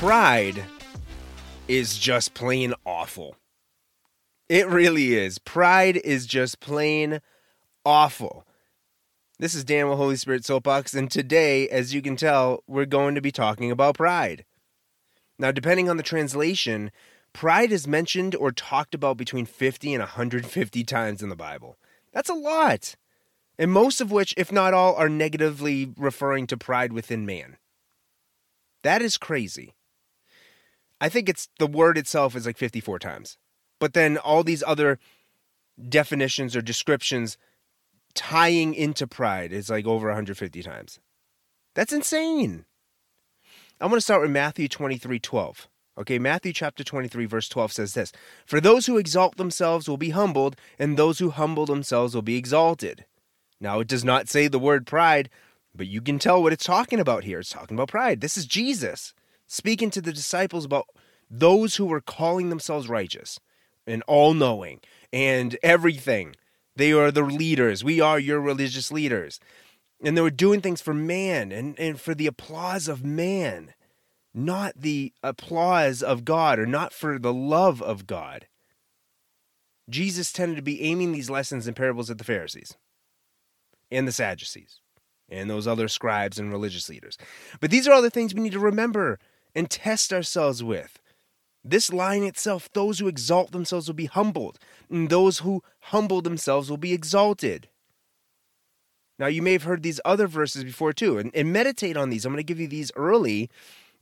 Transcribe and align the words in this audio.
pride 0.00 0.64
is 1.68 1.98
just 1.98 2.32
plain 2.32 2.72
awful. 2.86 3.36
It 4.48 4.66
really 4.66 5.12
is. 5.12 5.38
Pride 5.38 5.98
is 5.98 6.24
just 6.24 6.58
plain 6.58 7.20
awful. 7.84 8.46
This 9.38 9.54
is 9.54 9.62
Dan 9.62 9.90
with 9.90 9.98
Holy 9.98 10.16
Spirit 10.16 10.46
Soapbox, 10.46 10.94
and 10.94 11.10
today, 11.10 11.68
as 11.68 11.92
you 11.92 12.00
can 12.00 12.16
tell, 12.16 12.64
we're 12.66 12.86
going 12.86 13.14
to 13.14 13.20
be 13.20 13.30
talking 13.30 13.70
about 13.70 13.98
pride. 13.98 14.46
Now, 15.38 15.52
depending 15.52 15.90
on 15.90 15.98
the 15.98 16.02
translation, 16.02 16.90
pride 17.34 17.70
is 17.70 17.86
mentioned 17.86 18.34
or 18.34 18.52
talked 18.52 18.94
about 18.94 19.18
between 19.18 19.44
50 19.44 19.92
and 19.92 20.00
150 20.00 20.82
times 20.84 21.22
in 21.22 21.28
the 21.28 21.36
Bible. 21.36 21.76
That's 22.14 22.30
a 22.30 22.34
lot. 22.34 22.96
And 23.58 23.70
most 23.70 24.00
of 24.00 24.10
which, 24.10 24.32
if 24.38 24.50
not 24.50 24.72
all, 24.72 24.94
are 24.94 25.10
negatively 25.10 25.92
referring 25.98 26.46
to 26.46 26.56
pride 26.56 26.94
within 26.94 27.26
man. 27.26 27.58
That 28.82 29.02
is 29.02 29.18
crazy. 29.18 29.74
I 31.00 31.08
think 31.08 31.28
it's 31.28 31.48
the 31.58 31.66
word 31.66 31.96
itself 31.96 32.36
is 32.36 32.46
like 32.46 32.58
54 32.58 32.98
times. 32.98 33.38
But 33.78 33.94
then 33.94 34.18
all 34.18 34.44
these 34.44 34.62
other 34.66 34.98
definitions 35.88 36.54
or 36.54 36.60
descriptions 36.60 37.38
tying 38.14 38.74
into 38.74 39.06
pride 39.06 39.52
is 39.52 39.70
like 39.70 39.86
over 39.86 40.08
150 40.08 40.62
times. 40.62 41.00
That's 41.74 41.92
insane. 41.92 42.66
I'm 43.80 43.88
going 43.88 43.96
to 43.96 44.02
start 44.02 44.20
with 44.20 44.30
Matthew 44.30 44.68
23 44.68 45.18
12. 45.18 45.68
Okay, 45.98 46.18
Matthew 46.18 46.52
chapter 46.52 46.84
23, 46.84 47.26
verse 47.26 47.48
12 47.48 47.72
says 47.72 47.94
this 47.94 48.12
For 48.46 48.60
those 48.60 48.86
who 48.86 48.98
exalt 48.98 49.36
themselves 49.36 49.88
will 49.88 49.96
be 49.96 50.10
humbled, 50.10 50.56
and 50.78 50.96
those 50.96 51.18
who 51.18 51.30
humble 51.30 51.66
themselves 51.66 52.14
will 52.14 52.22
be 52.22 52.36
exalted. 52.36 53.06
Now, 53.60 53.80
it 53.80 53.88
does 53.88 54.04
not 54.04 54.28
say 54.28 54.48
the 54.48 54.58
word 54.58 54.86
pride, 54.86 55.28
but 55.74 55.86
you 55.86 56.00
can 56.00 56.18
tell 56.18 56.42
what 56.42 56.52
it's 56.52 56.64
talking 56.64 57.00
about 57.00 57.24
here. 57.24 57.40
It's 57.40 57.50
talking 57.50 57.76
about 57.76 57.88
pride. 57.88 58.20
This 58.20 58.36
is 58.36 58.46
Jesus 58.46 59.14
speaking 59.50 59.90
to 59.90 60.00
the 60.00 60.12
disciples 60.12 60.64
about 60.64 60.86
those 61.28 61.74
who 61.74 61.84
were 61.84 62.00
calling 62.00 62.50
themselves 62.50 62.88
righteous 62.88 63.40
and 63.84 64.00
all 64.06 64.32
knowing 64.32 64.78
and 65.12 65.58
everything. 65.60 66.36
They 66.76 66.92
are 66.92 67.10
the 67.10 67.24
leaders. 67.24 67.82
We 67.82 68.00
are 68.00 68.18
your 68.18 68.40
religious 68.40 68.92
leaders. 68.92 69.40
And 70.02 70.16
they 70.16 70.22
were 70.22 70.30
doing 70.30 70.60
things 70.60 70.80
for 70.80 70.94
man 70.94 71.50
and, 71.50 71.78
and 71.80 72.00
for 72.00 72.14
the 72.14 72.28
applause 72.28 72.86
of 72.86 73.04
man, 73.04 73.74
not 74.32 74.74
the 74.76 75.12
applause 75.20 76.00
of 76.00 76.24
God 76.24 76.60
or 76.60 76.66
not 76.66 76.92
for 76.92 77.18
the 77.18 77.34
love 77.34 77.82
of 77.82 78.06
God. 78.06 78.46
Jesus 79.90 80.32
tended 80.32 80.56
to 80.58 80.62
be 80.62 80.82
aiming 80.82 81.10
these 81.10 81.28
lessons 81.28 81.66
and 81.66 81.74
parables 81.74 82.08
at 82.08 82.18
the 82.18 82.24
Pharisees 82.24 82.76
and 83.90 84.06
the 84.06 84.12
Sadducees 84.12 84.80
and 85.28 85.50
those 85.50 85.66
other 85.66 85.88
scribes 85.88 86.38
and 86.38 86.52
religious 86.52 86.88
leaders. 86.88 87.18
But 87.60 87.72
these 87.72 87.88
are 87.88 87.92
all 87.92 88.02
the 88.02 88.10
things 88.10 88.32
we 88.32 88.42
need 88.42 88.52
to 88.52 88.60
remember 88.60 89.18
and 89.54 89.70
test 89.70 90.12
ourselves 90.12 90.62
with. 90.62 90.98
This 91.62 91.92
line 91.92 92.22
itself 92.22 92.70
those 92.72 92.98
who 92.98 93.08
exalt 93.08 93.52
themselves 93.52 93.86
will 93.86 93.94
be 93.94 94.06
humbled, 94.06 94.58
and 94.88 95.10
those 95.10 95.40
who 95.40 95.62
humble 95.80 96.22
themselves 96.22 96.70
will 96.70 96.78
be 96.78 96.92
exalted. 96.92 97.68
Now, 99.18 99.26
you 99.26 99.42
may 99.42 99.52
have 99.52 99.64
heard 99.64 99.82
these 99.82 100.00
other 100.04 100.26
verses 100.26 100.64
before 100.64 100.94
too, 100.94 101.18
and, 101.18 101.30
and 101.34 101.52
meditate 101.52 101.96
on 101.96 102.08
these. 102.08 102.24
I'm 102.24 102.32
going 102.32 102.38
to 102.38 102.42
give 102.42 102.58
you 102.58 102.68
these 102.68 102.90
early, 102.96 103.50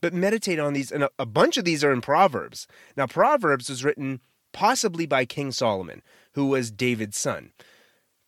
but 0.00 0.14
meditate 0.14 0.60
on 0.60 0.74
these. 0.74 0.92
And 0.92 1.02
a, 1.02 1.10
a 1.18 1.26
bunch 1.26 1.56
of 1.56 1.64
these 1.64 1.82
are 1.82 1.92
in 1.92 2.00
Proverbs. 2.00 2.68
Now, 2.96 3.08
Proverbs 3.08 3.68
was 3.68 3.84
written 3.84 4.20
possibly 4.52 5.06
by 5.06 5.24
King 5.24 5.50
Solomon, 5.50 6.02
who 6.34 6.46
was 6.46 6.70
David's 6.70 7.18
son. 7.18 7.50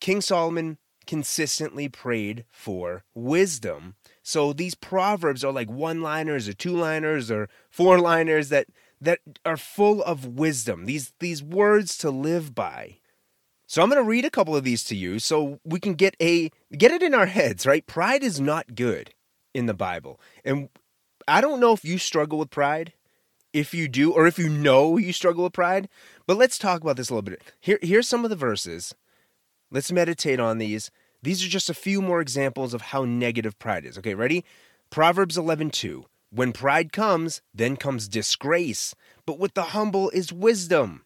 King 0.00 0.20
Solomon 0.20 0.78
consistently 1.06 1.88
prayed 1.88 2.44
for 2.50 3.04
wisdom. 3.14 3.94
So 4.22 4.52
these 4.52 4.74
proverbs 4.74 5.44
are 5.44 5.52
like 5.52 5.70
one-liners 5.70 6.48
or 6.48 6.52
two-liners 6.52 7.30
or 7.30 7.48
four-liners 7.70 8.48
that 8.50 8.66
that 9.00 9.20
are 9.46 9.56
full 9.56 10.02
of 10.02 10.26
wisdom. 10.26 10.84
These 10.84 11.12
these 11.20 11.42
words 11.42 11.96
to 11.98 12.10
live 12.10 12.54
by. 12.54 12.98
So 13.66 13.82
I'm 13.82 13.88
going 13.88 14.02
to 14.02 14.08
read 14.08 14.24
a 14.24 14.30
couple 14.30 14.56
of 14.56 14.64
these 14.64 14.82
to 14.84 14.96
you 14.96 15.20
so 15.20 15.60
we 15.64 15.78
can 15.78 15.94
get 15.94 16.16
a 16.20 16.50
get 16.76 16.90
it 16.90 17.02
in 17.02 17.14
our 17.14 17.26
heads, 17.26 17.66
right? 17.66 17.86
Pride 17.86 18.22
is 18.22 18.40
not 18.40 18.74
good 18.74 19.14
in 19.54 19.66
the 19.66 19.74
Bible. 19.74 20.20
And 20.44 20.68
I 21.28 21.40
don't 21.40 21.60
know 21.60 21.72
if 21.72 21.84
you 21.84 21.96
struggle 21.96 22.38
with 22.38 22.50
pride, 22.50 22.92
if 23.52 23.72
you 23.72 23.88
do 23.88 24.12
or 24.12 24.26
if 24.26 24.38
you 24.38 24.48
know 24.48 24.96
you 24.96 25.12
struggle 25.12 25.44
with 25.44 25.52
pride, 25.52 25.88
but 26.26 26.36
let's 26.36 26.58
talk 26.58 26.82
about 26.82 26.96
this 26.96 27.10
a 27.10 27.14
little 27.14 27.22
bit. 27.22 27.42
Here 27.60 27.78
here's 27.80 28.08
some 28.08 28.24
of 28.24 28.30
the 28.30 28.36
verses. 28.36 28.94
Let's 29.70 29.92
meditate 29.92 30.40
on 30.40 30.58
these. 30.58 30.90
These 31.22 31.44
are 31.44 31.48
just 31.48 31.68
a 31.68 31.74
few 31.74 32.00
more 32.00 32.20
examples 32.20 32.72
of 32.72 32.80
how 32.80 33.04
negative 33.04 33.58
pride 33.58 33.84
is. 33.84 33.98
Okay, 33.98 34.14
ready? 34.14 34.44
Proverbs 34.90 35.36
11:2. 35.36 36.04
When 36.30 36.52
pride 36.52 36.92
comes, 36.92 37.42
then 37.52 37.76
comes 37.76 38.08
disgrace, 38.08 38.94
but 39.26 39.38
with 39.38 39.54
the 39.54 39.74
humble 39.74 40.10
is 40.10 40.32
wisdom. 40.32 41.04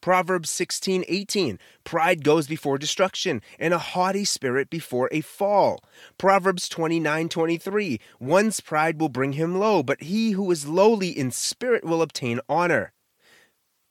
Proverbs 0.00 0.50
16, 0.50 1.04
18. 1.06 1.58
Pride 1.84 2.24
goes 2.24 2.46
before 2.48 2.78
destruction, 2.78 3.40
and 3.58 3.72
a 3.74 3.78
haughty 3.78 4.24
spirit 4.24 4.70
before 4.70 5.08
a 5.12 5.20
fall. 5.20 5.80
Proverbs 6.18 6.68
29, 6.68 7.28
23. 7.28 8.00
One's 8.18 8.60
pride 8.60 9.00
will 9.00 9.08
bring 9.08 9.34
him 9.34 9.58
low, 9.58 9.82
but 9.82 10.02
he 10.02 10.32
who 10.32 10.50
is 10.50 10.66
lowly 10.66 11.10
in 11.16 11.30
spirit 11.30 11.84
will 11.84 12.02
obtain 12.02 12.40
honor. 12.48 12.92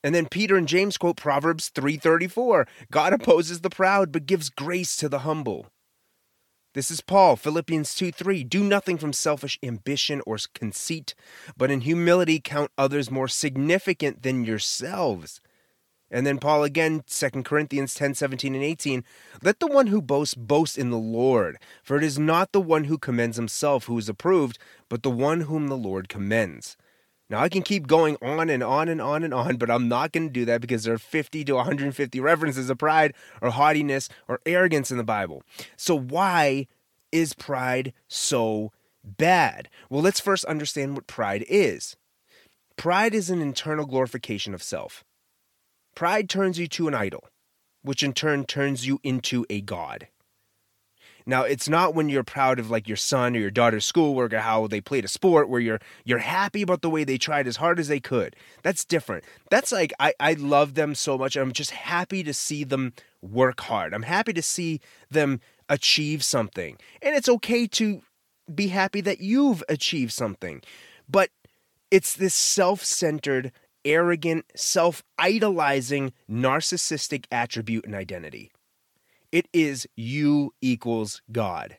And 0.03 0.15
then 0.15 0.27
Peter 0.27 0.55
and 0.57 0.67
James 0.67 0.97
quote 0.97 1.17
Proverbs 1.17 1.69
3:34. 1.69 2.67
God 2.91 3.13
opposes 3.13 3.61
the 3.61 3.69
proud 3.69 4.11
but 4.11 4.25
gives 4.25 4.49
grace 4.49 4.97
to 4.97 5.07
the 5.07 5.19
humble. 5.19 5.67
This 6.73 6.89
is 6.89 7.01
Paul, 7.01 7.35
Philippians 7.35 7.93
2 7.95 8.11
3. 8.11 8.45
Do 8.45 8.63
nothing 8.63 8.97
from 8.97 9.11
selfish 9.11 9.59
ambition 9.61 10.21
or 10.25 10.37
conceit, 10.55 11.13
but 11.57 11.69
in 11.69 11.81
humility 11.81 12.39
count 12.39 12.71
others 12.77 13.11
more 13.11 13.27
significant 13.27 14.23
than 14.23 14.45
yourselves. 14.45 15.41
And 16.09 16.25
then 16.25 16.39
Paul 16.39 16.63
again, 16.63 17.03
2 17.07 17.43
Corinthians 17.43 17.93
10 17.93 18.15
17 18.15 18.55
and 18.55 18.63
18. 18.63 19.03
Let 19.43 19.59
the 19.59 19.67
one 19.67 19.87
who 19.87 20.01
boasts 20.01 20.33
boast 20.35 20.77
in 20.77 20.89
the 20.89 20.97
Lord, 20.97 21.57
for 21.83 21.97
it 21.97 22.03
is 22.03 22.17
not 22.17 22.51
the 22.51 22.61
one 22.61 22.85
who 22.85 22.97
commends 22.97 23.37
himself 23.37 23.85
who 23.85 23.97
is 23.97 24.09
approved, 24.09 24.57
but 24.89 25.03
the 25.03 25.11
one 25.11 25.41
whom 25.41 25.67
the 25.67 25.77
Lord 25.77 26.09
commends. 26.09 26.75
Now, 27.31 27.39
I 27.39 27.47
can 27.47 27.61
keep 27.61 27.87
going 27.87 28.17
on 28.21 28.49
and 28.49 28.61
on 28.61 28.89
and 28.89 29.01
on 29.01 29.23
and 29.23 29.33
on, 29.33 29.55
but 29.55 29.71
I'm 29.71 29.87
not 29.87 30.11
going 30.11 30.27
to 30.27 30.33
do 30.33 30.43
that 30.43 30.59
because 30.59 30.83
there 30.83 30.93
are 30.93 30.97
50 30.97 31.45
to 31.45 31.53
150 31.53 32.19
references 32.19 32.69
of 32.69 32.77
pride 32.77 33.13
or 33.41 33.51
haughtiness 33.51 34.09
or 34.27 34.41
arrogance 34.45 34.91
in 34.91 34.97
the 34.97 35.03
Bible. 35.05 35.41
So, 35.77 35.97
why 35.97 36.67
is 37.09 37.31
pride 37.31 37.93
so 38.09 38.73
bad? 39.01 39.69
Well, 39.89 40.01
let's 40.01 40.19
first 40.19 40.43
understand 40.43 40.95
what 40.95 41.07
pride 41.07 41.45
is. 41.47 41.95
Pride 42.75 43.13
is 43.13 43.29
an 43.29 43.41
internal 43.41 43.85
glorification 43.85 44.53
of 44.53 44.61
self. 44.61 45.05
Pride 45.95 46.27
turns 46.27 46.59
you 46.59 46.67
to 46.67 46.89
an 46.89 46.93
idol, 46.93 47.29
which 47.81 48.03
in 48.03 48.11
turn 48.11 48.43
turns 48.43 48.85
you 48.85 48.99
into 49.03 49.45
a 49.49 49.61
god. 49.61 50.09
Now, 51.25 51.43
it's 51.43 51.69
not 51.69 51.93
when 51.93 52.09
you're 52.09 52.23
proud 52.23 52.59
of 52.59 52.69
like 52.69 52.87
your 52.87 52.97
son 52.97 53.35
or 53.35 53.39
your 53.39 53.51
daughter's 53.51 53.85
schoolwork 53.85 54.33
or 54.33 54.39
how 54.39 54.67
they 54.67 54.81
played 54.81 55.05
a 55.05 55.07
sport 55.07 55.49
where 55.49 55.61
you're 55.61 55.79
you're 56.03 56.19
happy 56.19 56.61
about 56.61 56.81
the 56.81 56.89
way 56.89 57.03
they 57.03 57.17
tried 57.17 57.47
as 57.47 57.57
hard 57.57 57.79
as 57.79 57.87
they 57.87 57.99
could. 57.99 58.35
That's 58.63 58.85
different. 58.85 59.23
That's 59.49 59.71
like 59.71 59.93
I, 59.99 60.13
I 60.19 60.33
love 60.33 60.73
them 60.73 60.95
so 60.95 61.17
much. 61.17 61.35
I'm 61.35 61.51
just 61.51 61.71
happy 61.71 62.23
to 62.23 62.33
see 62.33 62.63
them 62.63 62.93
work 63.21 63.61
hard. 63.61 63.93
I'm 63.93 64.03
happy 64.03 64.33
to 64.33 64.41
see 64.41 64.79
them 65.09 65.39
achieve 65.69 66.23
something. 66.23 66.77
And 67.01 67.15
it's 67.15 67.29
okay 67.29 67.67
to 67.67 68.01
be 68.53 68.67
happy 68.67 69.01
that 69.01 69.21
you've 69.21 69.63
achieved 69.69 70.11
something. 70.11 70.61
But 71.07 71.29
it's 71.89 72.15
this 72.15 72.33
self-centered, 72.33 73.51
arrogant, 73.85 74.45
self-idolizing, 74.55 76.13
narcissistic 76.29 77.25
attribute 77.31 77.85
and 77.85 77.95
identity. 77.95 78.51
It 79.31 79.47
is 79.53 79.87
you 79.95 80.53
equals 80.61 81.21
God. 81.31 81.77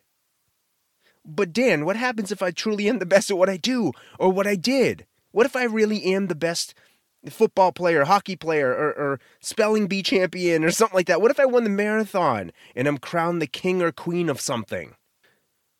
But 1.25 1.53
Dan, 1.53 1.85
what 1.85 1.97
happens 1.97 2.33
if 2.33 2.43
I 2.43 2.51
truly 2.51 2.89
am 2.89 2.99
the 2.99 3.07
best 3.07 3.31
at 3.31 3.39
what 3.39 3.49
I 3.49 3.57
do 3.57 3.93
or 4.19 4.31
what 4.31 4.47
I 4.47 4.57
did? 4.57 5.07
What 5.31 5.47
if 5.47 5.55
I 5.55 5.65
really 5.65 6.05
am 6.15 6.27
the 6.27 6.35
best 6.35 6.75
football 7.31 7.73
player, 7.73 8.05
hockey 8.05 8.35
player, 8.35 8.71
or, 8.71 8.93
or, 8.93 9.21
spelling 9.41 9.87
bee 9.87 10.03
champion 10.03 10.65
or 10.65 10.71
something 10.71 10.97
like 10.97 11.07
that? 11.07 11.21
What 11.21 11.31
if 11.31 11.39
I 11.39 11.47
won 11.47 11.65
the 11.65 11.71
marathon 11.71 12.51
and 12.75 12.89
I'm 12.89 12.99
crowned 12.99 13.41
the 13.41 13.47
king 13.47 13.81
or 13.81 13.93
queen 13.93 14.29
of 14.29 14.41
something? 14.41 14.95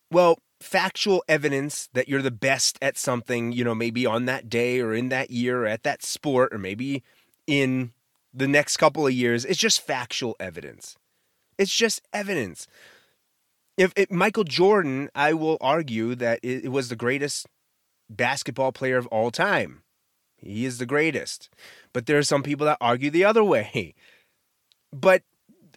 Well, 0.09 0.39
factual 0.61 1.23
evidence 1.27 1.89
that 1.93 2.07
you're 2.07 2.21
the 2.21 2.31
best 2.31 2.77
at 2.81 2.97
something, 2.97 3.51
you 3.51 3.63
know, 3.63 3.75
maybe 3.75 4.05
on 4.05 4.25
that 4.25 4.49
day 4.49 4.79
or 4.79 4.93
in 4.93 5.09
that 5.09 5.29
year 5.29 5.63
or 5.63 5.67
at 5.67 5.83
that 5.83 6.03
sport 6.03 6.53
or 6.53 6.57
maybe 6.57 7.03
in 7.45 7.91
the 8.33 8.47
next 8.47 8.77
couple 8.77 9.05
of 9.05 9.13
years, 9.13 9.43
it's 9.43 9.59
just 9.59 9.81
factual 9.81 10.35
evidence. 10.39 10.95
It's 11.63 11.75
just 11.75 12.01
evidence. 12.11 12.67
If, 13.77 13.93
if 13.95 14.11
Michael 14.11 14.43
Jordan, 14.43 15.09
I 15.15 15.33
will 15.33 15.57
argue 15.61 16.13
that 16.15 16.39
it, 16.43 16.65
it 16.65 16.69
was 16.69 16.89
the 16.89 16.97
greatest 16.97 17.47
basketball 18.09 18.73
player 18.73 18.97
of 18.97 19.07
all 19.07 19.31
time. 19.31 19.83
He 20.35 20.65
is 20.65 20.77
the 20.77 20.85
greatest. 20.85 21.49
But 21.93 22.05
there 22.05 22.17
are 22.17 22.23
some 22.23 22.43
people 22.43 22.65
that 22.65 22.77
argue 22.81 23.09
the 23.09 23.25
other 23.25 23.43
way. 23.43 23.95
But 24.95 25.23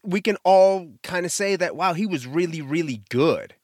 we 0.03 0.21
can 0.21 0.37
all 0.45 0.91
kind 1.03 1.25
of 1.25 1.33
say 1.33 1.57
that, 1.57 1.75
wow, 1.75 1.95
he 1.95 2.05
was 2.05 2.27
really, 2.27 2.61
really 2.61 3.03
good. 3.09 3.55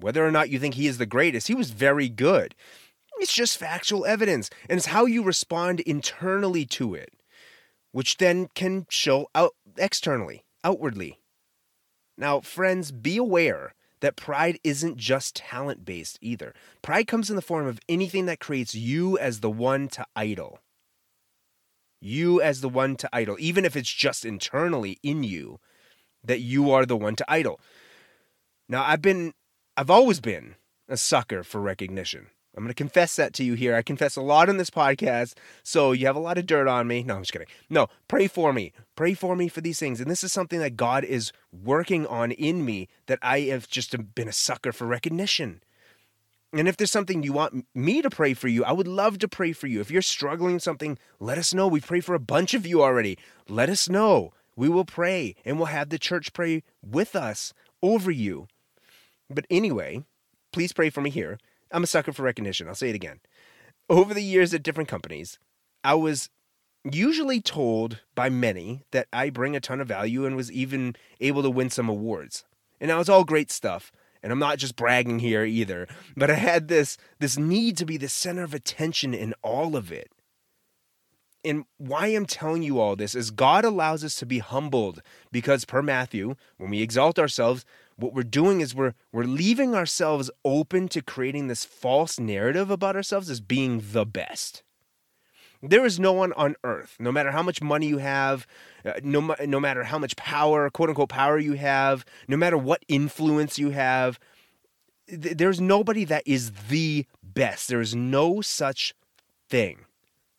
Whether 0.00 0.26
or 0.26 0.32
not 0.32 0.50
you 0.50 0.58
think 0.58 0.74
he 0.74 0.88
is 0.88 0.98
the 0.98 1.06
greatest, 1.06 1.46
he 1.46 1.54
was 1.54 1.70
very 1.70 2.08
good. 2.08 2.56
It's 3.18 3.32
just 3.32 3.56
factual 3.56 4.04
evidence, 4.04 4.50
and 4.68 4.78
it's 4.78 4.86
how 4.86 5.06
you 5.06 5.22
respond 5.22 5.78
internally 5.78 6.64
to 6.66 6.94
it, 6.94 7.12
which 7.92 8.16
then 8.16 8.48
can 8.56 8.86
show 8.88 9.28
out 9.32 9.52
externally, 9.78 10.42
outwardly. 10.64 11.20
Now, 12.16 12.40
friends, 12.40 12.92
be 12.92 13.16
aware 13.16 13.74
that 14.00 14.16
pride 14.16 14.58
isn't 14.62 14.98
just 14.98 15.36
talent 15.36 15.84
based 15.84 16.18
either. 16.20 16.54
Pride 16.82 17.06
comes 17.06 17.30
in 17.30 17.36
the 17.36 17.42
form 17.42 17.66
of 17.66 17.80
anything 17.88 18.26
that 18.26 18.40
creates 18.40 18.74
you 18.74 19.18
as 19.18 19.40
the 19.40 19.50
one 19.50 19.88
to 19.88 20.06
idol. 20.14 20.60
You 22.00 22.40
as 22.40 22.60
the 22.60 22.68
one 22.68 22.96
to 22.96 23.08
idol, 23.12 23.36
even 23.38 23.64
if 23.64 23.76
it's 23.76 23.92
just 23.92 24.24
internally 24.24 24.98
in 25.02 25.24
you, 25.24 25.58
that 26.22 26.40
you 26.40 26.70
are 26.70 26.84
the 26.84 26.96
one 26.96 27.16
to 27.16 27.24
idol. 27.28 27.60
Now, 28.68 28.84
I've 28.84 29.02
been, 29.02 29.32
I've 29.76 29.90
always 29.90 30.20
been 30.20 30.56
a 30.88 30.96
sucker 30.96 31.42
for 31.42 31.60
recognition. 31.60 32.26
I'm 32.56 32.62
going 32.62 32.68
to 32.68 32.74
confess 32.74 33.16
that 33.16 33.32
to 33.34 33.44
you 33.44 33.54
here. 33.54 33.74
I 33.74 33.82
confess 33.82 34.16
a 34.16 34.20
lot 34.20 34.48
in 34.48 34.58
this 34.58 34.70
podcast, 34.70 35.34
so 35.62 35.92
you 35.92 36.06
have 36.06 36.16
a 36.16 36.20
lot 36.20 36.38
of 36.38 36.46
dirt 36.46 36.68
on 36.68 36.86
me. 36.86 37.02
No, 37.02 37.16
I'm 37.16 37.22
just 37.22 37.32
kidding. 37.32 37.48
No, 37.68 37.88
pray 38.06 38.28
for 38.28 38.52
me. 38.52 38.72
Pray 38.94 39.14
for 39.14 39.34
me 39.34 39.48
for 39.48 39.60
these 39.60 39.78
things. 39.78 40.00
And 40.00 40.10
this 40.10 40.22
is 40.22 40.32
something 40.32 40.60
that 40.60 40.76
God 40.76 41.04
is 41.04 41.32
working 41.52 42.06
on 42.06 42.30
in 42.30 42.64
me 42.64 42.88
that 43.06 43.18
I 43.22 43.40
have 43.40 43.68
just 43.68 44.14
been 44.14 44.28
a 44.28 44.32
sucker 44.32 44.72
for 44.72 44.86
recognition. 44.86 45.62
And 46.52 46.68
if 46.68 46.76
there's 46.76 46.92
something 46.92 47.24
you 47.24 47.32
want 47.32 47.66
me 47.74 48.00
to 48.00 48.10
pray 48.10 48.32
for 48.32 48.46
you, 48.46 48.64
I 48.64 48.70
would 48.70 48.86
love 48.86 49.18
to 49.18 49.28
pray 49.28 49.52
for 49.52 49.66
you. 49.66 49.80
If 49.80 49.90
you're 49.90 50.02
struggling 50.02 50.54
with 50.54 50.62
something, 50.62 50.98
let 51.18 51.36
us 51.36 51.52
know. 51.52 51.66
We 51.66 51.80
pray 51.80 52.00
for 52.00 52.14
a 52.14 52.20
bunch 52.20 52.54
of 52.54 52.64
you 52.64 52.80
already. 52.80 53.18
Let 53.48 53.68
us 53.68 53.88
know. 53.88 54.32
We 54.54 54.68
will 54.68 54.84
pray 54.84 55.34
and 55.44 55.56
we'll 55.56 55.66
have 55.66 55.88
the 55.88 55.98
church 55.98 56.32
pray 56.32 56.62
with 56.80 57.16
us 57.16 57.52
over 57.82 58.12
you. 58.12 58.46
But 59.28 59.46
anyway, 59.50 60.04
please 60.52 60.72
pray 60.72 60.90
for 60.90 61.00
me 61.00 61.10
here. 61.10 61.38
I'm 61.74 61.82
a 61.82 61.88
sucker 61.88 62.12
for 62.12 62.22
recognition. 62.22 62.68
I'll 62.68 62.74
say 62.74 62.90
it 62.90 62.94
again. 62.94 63.18
Over 63.90 64.14
the 64.14 64.22
years 64.22 64.54
at 64.54 64.62
different 64.62 64.88
companies, 64.88 65.38
I 65.82 65.94
was 65.94 66.30
usually 66.90 67.40
told 67.40 68.00
by 68.14 68.30
many 68.30 68.84
that 68.92 69.08
I 69.12 69.28
bring 69.28 69.56
a 69.56 69.60
ton 69.60 69.80
of 69.80 69.88
value 69.88 70.24
and 70.24 70.36
was 70.36 70.52
even 70.52 70.94
able 71.20 71.42
to 71.42 71.50
win 71.50 71.70
some 71.70 71.88
awards. 71.88 72.44
And 72.80 72.90
that 72.90 72.96
was 72.96 73.08
all 73.08 73.24
great 73.24 73.50
stuff. 73.50 73.90
And 74.22 74.32
I'm 74.32 74.38
not 74.38 74.58
just 74.58 74.76
bragging 74.76 75.18
here 75.18 75.44
either, 75.44 75.88
but 76.16 76.30
I 76.30 76.34
had 76.34 76.68
this 76.68 76.96
this 77.18 77.36
need 77.36 77.76
to 77.78 77.84
be 77.84 77.96
the 77.96 78.08
center 78.08 78.42
of 78.42 78.54
attention 78.54 79.12
in 79.12 79.34
all 79.42 79.76
of 79.76 79.92
it. 79.92 80.10
And 81.44 81.66
why 81.76 82.06
I'm 82.06 82.24
telling 82.24 82.62
you 82.62 82.80
all 82.80 82.96
this 82.96 83.14
is 83.14 83.30
God 83.30 83.66
allows 83.66 84.02
us 84.02 84.14
to 84.16 84.26
be 84.26 84.38
humbled 84.38 85.02
because 85.30 85.66
per 85.66 85.82
Matthew, 85.82 86.36
when 86.56 86.70
we 86.70 86.80
exalt 86.80 87.18
ourselves, 87.18 87.66
what 87.96 88.14
we're 88.14 88.22
doing 88.22 88.60
is 88.60 88.74
we're 88.74 88.94
we're 89.12 89.24
leaving 89.24 89.74
ourselves 89.74 90.30
open 90.44 90.88
to 90.88 91.02
creating 91.02 91.48
this 91.48 91.64
false 91.64 92.18
narrative 92.18 92.70
about 92.70 92.96
ourselves 92.96 93.30
as 93.30 93.40
being 93.40 93.82
the 93.92 94.04
best. 94.04 94.62
There 95.62 95.86
is 95.86 95.98
no 95.98 96.12
one 96.12 96.34
on 96.34 96.56
earth, 96.62 96.96
no 96.98 97.10
matter 97.10 97.30
how 97.30 97.42
much 97.42 97.62
money 97.62 97.86
you 97.86 97.96
have, 97.98 98.46
uh, 98.84 98.92
no, 99.02 99.34
no 99.46 99.58
matter 99.58 99.84
how 99.84 99.98
much 99.98 100.14
power, 100.14 100.68
quote 100.68 100.90
unquote, 100.90 101.08
power 101.08 101.38
you 101.38 101.54
have, 101.54 102.04
no 102.28 102.36
matter 102.36 102.58
what 102.58 102.84
influence 102.86 103.58
you 103.58 103.70
have, 103.70 104.20
th- 105.08 105.38
there's 105.38 105.62
nobody 105.62 106.04
that 106.04 106.22
is 106.26 106.52
the 106.68 107.06
best. 107.22 107.68
There 107.68 107.80
is 107.80 107.94
no 107.94 108.42
such 108.42 108.94
thing. 109.48 109.86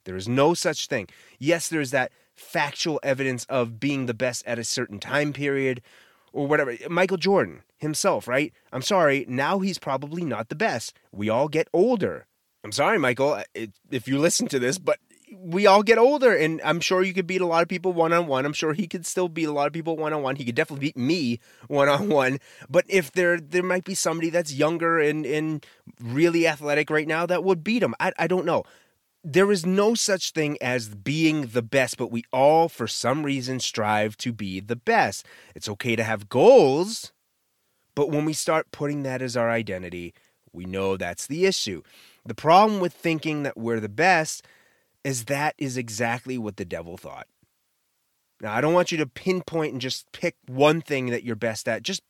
There 0.04 0.16
is 0.16 0.28
no 0.28 0.54
such 0.54 0.88
thing. 0.88 1.07
Yes, 1.40 1.69
there's 1.69 1.92
that 1.92 2.12
factual 2.36 3.00
evidence 3.02 3.46
of 3.46 3.80
being 3.80 4.06
the 4.06 4.13
best 4.13 4.46
at 4.46 4.60
a 4.60 4.63
certain 4.63 5.00
time 5.00 5.34
period, 5.34 5.81
or 6.35 6.47
whatever. 6.47 6.75
Michael 6.89 7.17
Jordan 7.17 7.63
himself, 7.77 8.27
right? 8.27 8.53
I'm 8.71 8.81
sorry, 8.81 9.25
now 9.27 9.59
he's 9.59 9.79
probably 9.79 10.23
not 10.23 10.49
the 10.49 10.55
best. 10.55 10.97
We 11.11 11.29
all 11.29 11.47
get 11.47 11.67
older. 11.73 12.27
I'm 12.63 12.71
sorry, 12.71 12.99
Michael, 12.99 13.33
uh, 13.33 13.43
if 13.89 14.07
you 14.07 14.19
listen 14.19 14.47
to 14.47 14.59
this, 14.59 14.77
but 14.77 14.99
we 15.37 15.65
all 15.65 15.81
get 15.81 15.97
older, 15.97 16.35
and 16.35 16.61
I'm 16.63 16.79
sure 16.79 17.03
you 17.03 17.13
could 17.13 17.27
beat 17.27 17.41
a 17.41 17.45
lot 17.45 17.61
of 17.61 17.67
people 17.67 17.93
one 17.93 18.13
on 18.13 18.27
one. 18.27 18.45
I'm 18.45 18.53
sure 18.53 18.73
he 18.73 18.87
could 18.87 19.05
still 19.05 19.29
beat 19.29 19.47
a 19.47 19.51
lot 19.51 19.67
of 19.67 19.73
people 19.73 19.97
one 19.97 20.13
on 20.13 20.21
one. 20.21 20.35
He 20.35 20.45
could 20.45 20.55
definitely 20.55 20.87
beat 20.87 20.97
me 20.97 21.39
one 21.67 21.89
on 21.89 22.09
one. 22.09 22.39
But 22.69 22.85
if 22.87 23.11
there 23.11 23.39
there 23.39 23.63
might 23.63 23.85
be 23.85 23.95
somebody 23.95 24.29
that's 24.29 24.53
younger 24.53 24.99
and 24.99 25.25
and 25.25 25.65
really 26.01 26.47
athletic 26.47 26.89
right 26.89 27.07
now 27.07 27.25
that 27.25 27.43
would 27.43 27.63
beat 27.63 27.83
him. 27.83 27.95
I 27.99 28.13
I 28.17 28.27
don't 28.27 28.45
know 28.45 28.63
there 29.27 29.51
is 29.51 29.66
no 29.66 29.95
such 29.95 30.31
thing 30.31 30.56
as 30.62 30.88
being 30.88 31.48
the 31.48 31.63
best, 31.63 31.98
but 31.98 32.12
we 32.12 32.24
all, 32.31 32.69
for 32.69 32.88
some 32.88 33.24
reason, 33.24 33.60
strive 33.60 34.16
to 34.18 34.31
be 34.31 34.60
the 34.60 34.75
best. 34.75 35.25
It's 35.56 35.68
okay 35.68 35.95
to 35.95 36.04
have 36.04 36.30
goals, 36.30 37.12
but 37.95 38.12
when 38.12 38.24
we 38.25 38.33
start 38.33 38.72
putting 38.72 39.01
that 39.01 39.24
as 39.24 39.36
our 39.36 39.50
identity, 39.50 40.13
we 40.54 40.66
know 40.66 40.95
that's 40.95 41.25
the 41.25 41.48
issue. 41.48 41.81
The 42.24 42.36
problem 42.36 42.80
with 42.80 42.94
thinking 42.94 43.42
that 43.44 43.57
we're 43.57 43.80
the 43.80 43.89
best 43.89 44.45
is 45.04 45.25
that 45.25 45.56
is 45.57 45.75
exactly 45.75 46.38
what 46.38 46.57
the 46.57 46.66
devil 46.66 46.95
thought. 46.95 47.28
Now, 48.42 48.54
I 48.54 48.62
don't 48.62 48.74
want 48.74 48.92
you 48.92 48.98
to 49.00 49.07
pinpoint 49.07 49.71
and 49.71 49.81
just 49.81 50.12
pick 50.12 50.36
one 50.45 50.81
thing 50.81 51.07
that 51.07 51.24
you're 51.24 51.36
best 51.36 51.68
at. 51.68 51.81
Just 51.81 52.04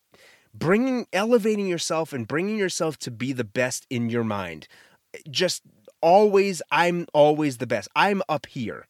bringing, 0.54 1.08
elevating 1.14 1.68
yourself 1.68 2.12
and 2.12 2.28
bringing 2.28 2.58
yourself 2.58 2.98
to 3.00 3.12
be 3.12 3.32
the 3.32 3.44
best 3.46 3.86
in 3.90 4.10
your 4.10 4.24
mind. 4.26 4.68
Just 5.30 5.62
always, 6.06 6.62
I'm 6.70 7.08
always 7.14 7.58
the 7.58 7.66
best. 7.66 7.90
I'm 7.96 8.22
up 8.30 8.46
here. 8.46 8.88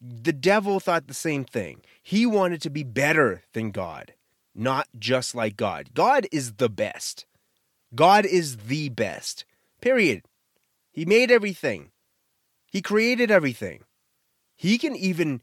The 0.00 0.32
devil 0.32 0.78
thought 0.78 1.08
the 1.08 1.14
same 1.14 1.44
thing. 1.44 1.82
He 2.00 2.24
wanted 2.24 2.62
to 2.62 2.70
be 2.70 2.84
better 2.84 3.42
than 3.52 3.72
God, 3.72 4.14
not 4.54 4.86
just 4.96 5.34
like 5.34 5.56
God. 5.56 5.90
God 5.92 6.28
is 6.30 6.54
the 6.54 6.68
best. 6.68 7.26
God 7.96 8.24
is 8.24 8.58
the 8.68 8.90
best. 8.90 9.44
Period. 9.80 10.22
He 10.92 11.04
made 11.04 11.32
everything. 11.32 11.90
He 12.70 12.80
created 12.80 13.32
everything. 13.32 13.82
He 14.54 14.78
can 14.78 14.94
even 14.94 15.40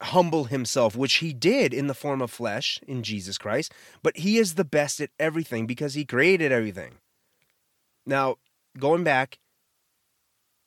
humble 0.00 0.44
himself, 0.44 0.94
which 0.94 1.14
he 1.14 1.32
did 1.32 1.74
in 1.74 1.88
the 1.88 1.94
form 1.94 2.22
of 2.22 2.30
flesh 2.30 2.80
in 2.86 3.02
Jesus 3.02 3.36
Christ, 3.36 3.72
but 4.00 4.18
he 4.18 4.38
is 4.38 4.54
the 4.54 4.64
best 4.64 5.00
at 5.00 5.10
everything 5.18 5.66
because 5.66 5.94
he 5.94 6.04
created 6.04 6.52
everything. 6.52 6.98
Now, 8.06 8.36
going 8.78 9.02
back, 9.02 9.38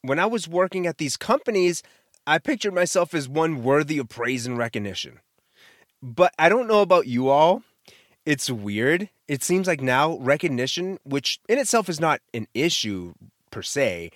when 0.02 0.20
I 0.20 0.26
was 0.26 0.48
working 0.48 0.88
at 0.88 0.98
these 0.98 1.18
companies, 1.18 1.84
I 2.26 2.38
pictured 2.38 2.74
myself 2.74 3.14
as 3.14 3.28
one 3.28 3.64
worthy 3.64 3.98
of 3.98 4.10
praise 4.10 4.46
and 4.46 4.58
recognition. 4.58 5.20
But 6.02 6.34
I 6.40 6.50
don't 6.50 6.68
know 6.68 6.82
about 6.82 7.08
you 7.08 7.30
all. 7.30 7.64
It's 8.26 8.50
weird. 8.50 9.10
It 9.28 9.44
seems 9.44 9.68
like 9.68 9.82
now 9.82 10.18
recognition, 10.18 11.00
which 11.04 11.40
in 11.48 11.58
itself 11.58 11.90
is 11.90 12.00
not 12.00 12.22
an 12.34 12.48
issue 12.54 13.14
per 13.50 13.62
se, 13.62 14.12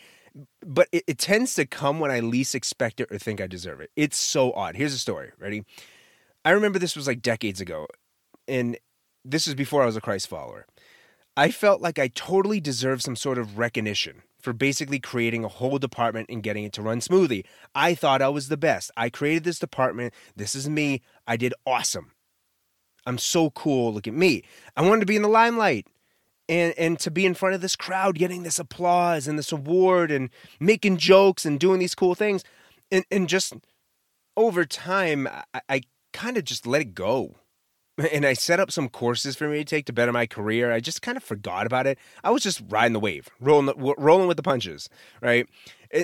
but 0.66 0.88
it, 0.92 1.04
it, 1.08 1.18
tends 1.18 1.56
to 1.56 1.66
come 1.66 2.00
when 2.00 2.12
I 2.12 2.20
least 2.20 2.56
expect 2.56 3.00
it 3.00 3.12
or 3.12 3.18
think 3.18 3.40
I 3.42 3.48
deserve 3.48 3.82
it. 3.82 3.92
It's 3.96 4.18
so 4.18 4.52
odd. 4.54 4.76
Here's 4.76 4.94
a 4.94 5.00
story. 5.00 5.32
Ready? 5.40 5.64
I 6.44 6.52
remember 6.52 6.78
this 6.78 6.96
was 6.96 7.08
like 7.08 7.22
decades 7.22 7.62
ago, 7.62 7.88
and 8.48 8.78
this 9.24 9.48
was 9.48 9.56
before 9.56 9.82
I 9.82 9.86
was 9.86 9.96
a 9.96 10.02
Christ 10.02 10.28
follower. 10.28 10.68
I 11.38 11.52
felt 11.52 11.82
like 11.82 12.00
I 12.00 12.08
totally 12.10 12.60
deserved 12.60 13.02
some 13.02 13.16
sort 13.16 13.38
of 13.38 13.58
recognition 13.58 14.22
for 14.46 14.54
basically 14.54 15.00
creating 15.00 15.44
a 15.44 15.50
whole 15.50 15.80
department 15.80 16.30
and 16.30 16.44
getting 16.44 16.64
it 16.64 16.72
to 16.74 16.82
run 16.84 17.02
smoothly. 17.02 17.44
I 17.74 17.96
thought 17.96 18.22
I 18.22 18.30
was 18.30 18.48
the 18.48 18.56
best. 18.56 18.92
I 18.96 19.10
created 19.10 19.44
this 19.44 19.58
department. 19.58 20.14
This 20.36 20.54
is 20.54 20.70
me. 20.70 21.02
I 21.28 21.36
did 21.36 21.56
awesome. 21.66 22.12
I'm 23.08 23.18
so 23.18 23.50
cool. 23.50 23.92
Look 23.92 24.08
at 24.08 24.14
me. 24.14 24.44
I 24.78 24.84
wanted 24.84 25.00
to 25.00 25.08
be 25.08 25.16
in 25.16 25.24
the 25.24 25.28
limelight 25.28 25.88
and 26.48 26.76
and 26.78 27.00
to 27.00 27.10
be 27.10 27.26
in 27.26 27.34
front 27.34 27.56
of 27.56 27.62
this 27.62 27.76
crowd 27.76 28.20
getting 28.20 28.44
this 28.44 28.60
applause 28.60 29.28
and 29.28 29.40
this 29.40 29.52
award 29.52 30.12
and 30.12 30.30
making 30.60 30.98
jokes 30.98 31.44
and 31.44 31.60
doing 31.60 31.80
these 31.80 31.96
cool 31.96 32.14
things. 32.14 32.44
And 32.92 33.04
and 33.10 33.28
just 33.28 33.56
over 34.38 34.64
time 34.64 35.28
I, 35.28 35.62
I 35.68 35.82
kind 36.14 36.38
of 36.38 36.44
just 36.44 36.68
let 36.68 36.82
it 36.82 36.94
go 36.94 37.38
and 37.98 38.26
I 38.26 38.34
set 38.34 38.60
up 38.60 38.72
some 38.72 38.90
courses 38.90 39.36
for 39.36 39.48
me 39.48 39.60
to 39.60 39.66
take 39.66 39.86
to 39.86 39.94
better 39.94 40.12
my 40.12 40.26
career. 40.26 40.72
I 40.72 40.80
just 40.80 41.02
kind 41.02 41.18
of 41.18 41.24
forgot 41.24 41.66
about 41.66 41.88
it. 41.88 41.98
I 42.24 42.32
was 42.32 42.44
just 42.44 42.62
riding 42.68 42.94
the 42.94 43.00
wave, 43.00 43.30
rolling 43.40 43.68
the, 43.68 43.76
rolling 43.98 44.28
with 44.28 44.38
the 44.38 44.44
punches, 44.44 44.90
right? 45.22 45.48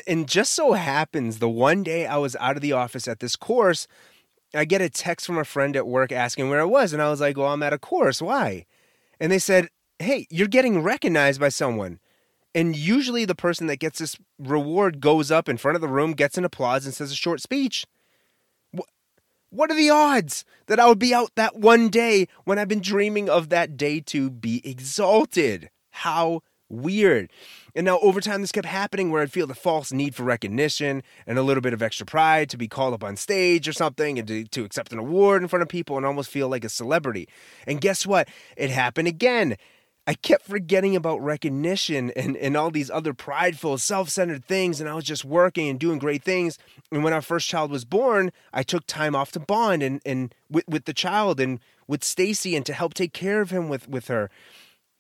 And 0.08 0.28
just 0.28 0.54
so 0.54 0.74
happens 0.74 1.40
the 1.40 1.50
one 1.50 1.84
day 1.84 2.06
I 2.06 2.18
was 2.18 2.36
out 2.38 2.56
of 2.56 2.62
the 2.62 2.72
office 2.72 3.08
at 3.08 3.20
this 3.20 3.36
course, 3.36 3.88
I 4.54 4.66
get 4.66 4.82
a 4.82 4.90
text 4.90 5.26
from 5.26 5.38
a 5.38 5.46
friend 5.46 5.76
at 5.76 5.88
work 5.88 6.12
asking 6.12 6.50
where 6.50 6.62
I 6.62 6.66
was, 6.66 6.94
and 6.94 7.02
I 7.02 7.10
was 7.10 7.22
like, 7.22 7.38
"Well, 7.38 7.48
I'm 7.48 7.64
at 7.64 7.74
a 7.74 7.78
course. 7.78 8.22
Why?" 8.22 8.66
And 9.20 9.32
they 9.32 9.40
said, 9.40 9.70
"Hey, 10.00 10.28
you're 10.30 10.48
getting 10.48 10.84
recognized 10.84 11.40
by 11.40 11.50
someone." 11.50 12.00
And 12.54 12.76
usually 12.76 13.24
the 13.24 13.36
person 13.36 13.68
that 13.68 13.80
gets 13.80 14.00
this 14.00 14.18
reward 14.38 15.00
goes 15.00 15.32
up 15.32 15.48
in 15.48 15.58
front 15.58 15.76
of 15.76 15.82
the 15.82 15.88
room, 15.88 16.12
gets 16.14 16.38
an 16.38 16.44
applause, 16.44 16.86
and 16.86 16.94
says 16.94 17.12
a 17.12 17.16
short 17.16 17.40
speech. 17.42 17.86
What 19.54 19.70
are 19.70 19.76
the 19.76 19.90
odds 19.90 20.46
that 20.68 20.80
I 20.80 20.88
would 20.88 20.98
be 20.98 21.14
out 21.14 21.36
that 21.36 21.58
one 21.58 21.90
day 21.90 22.30
when 22.46 22.58
I've 22.58 22.70
been 22.70 22.80
dreaming 22.80 23.30
of 23.30 23.50
that 23.50 23.76
day 23.76 24.00
to 24.00 24.30
be 24.30 24.62
exalted? 24.64 25.70
How 25.90 26.40
weird. 26.70 27.30
And 27.76 27.84
now 27.84 28.00
over 28.00 28.22
time, 28.22 28.40
this 28.40 28.54
kept 28.54 28.66
happening 28.66 29.12
where 29.12 29.22
I'd 29.22 29.34
feel 29.34 29.48
the 29.48 29.54
false 29.54 29.92
need 29.92 30.16
for 30.16 30.24
recognition 30.24 31.04
and 31.28 31.38
a 31.38 31.44
little 31.44 31.60
bit 31.60 31.74
of 31.74 31.82
extra 31.82 32.06
pride 32.06 32.50
to 32.52 32.58
be 32.58 32.70
called 32.70 32.94
up 32.94 33.04
on 33.04 33.18
stage 33.18 33.68
or 33.68 33.74
something 33.74 34.18
and 34.18 34.26
to, 34.30 34.46
to 34.46 34.64
accept 34.64 34.94
an 34.94 35.00
award 35.00 35.42
in 35.42 35.50
front 35.50 35.64
of 35.64 35.68
people 35.68 35.98
and 35.98 36.06
almost 36.06 36.30
feel 36.30 36.48
like 36.48 36.64
a 36.64 36.70
celebrity. 36.70 37.28
And 37.68 37.82
guess 37.82 38.08
what? 38.08 38.30
It 38.56 38.70
happened 38.70 39.10
again. 39.10 39.58
I 40.08 40.16
kept 40.16 40.46
forgetting 40.46 40.96
about 40.96 41.22
recognition 41.22 42.12
and, 42.12 42.36
and 42.36 42.58
all 42.58 42.72
these 42.72 42.90
other 42.90 43.14
prideful, 43.14 43.78
self 43.78 44.10
centered 44.10 44.46
things. 44.46 44.82
And 44.82 44.90
I 44.90 44.96
was 44.96 45.06
just 45.06 45.24
working 45.24 45.70
and 45.70 45.80
doing 45.80 46.00
great 46.00 46.24
things. 46.24 46.58
And 46.92 47.04
when 47.04 47.14
our 47.14 47.22
first 47.22 47.48
child 47.48 47.72
was 47.72 47.86
born, 47.86 48.32
I 48.52 48.64
took 48.64 48.88
time 48.88 49.16
off 49.16 49.32
to 49.34 49.40
bond 49.40 49.84
and, 49.84 50.02
and 50.06 50.34
with, 50.50 50.68
with 50.68 50.86
the 50.86 50.94
child 50.94 51.40
and 51.40 51.60
with 51.88 52.04
Stacy 52.04 52.56
and 52.56 52.66
to 52.66 52.74
help 52.74 52.94
take 52.94 53.14
care 53.14 53.42
of 53.42 53.52
him 53.52 53.70
with, 53.70 53.88
with 53.88 54.08
her. 54.08 54.30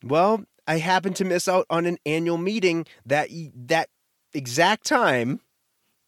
Well, 0.03 0.45
I 0.67 0.77
happened 0.77 1.15
to 1.17 1.25
miss 1.25 1.47
out 1.47 1.65
on 1.69 1.85
an 1.85 1.97
annual 2.05 2.37
meeting 2.37 2.85
that 3.05 3.29
that 3.67 3.89
exact 4.33 4.85
time, 4.85 5.41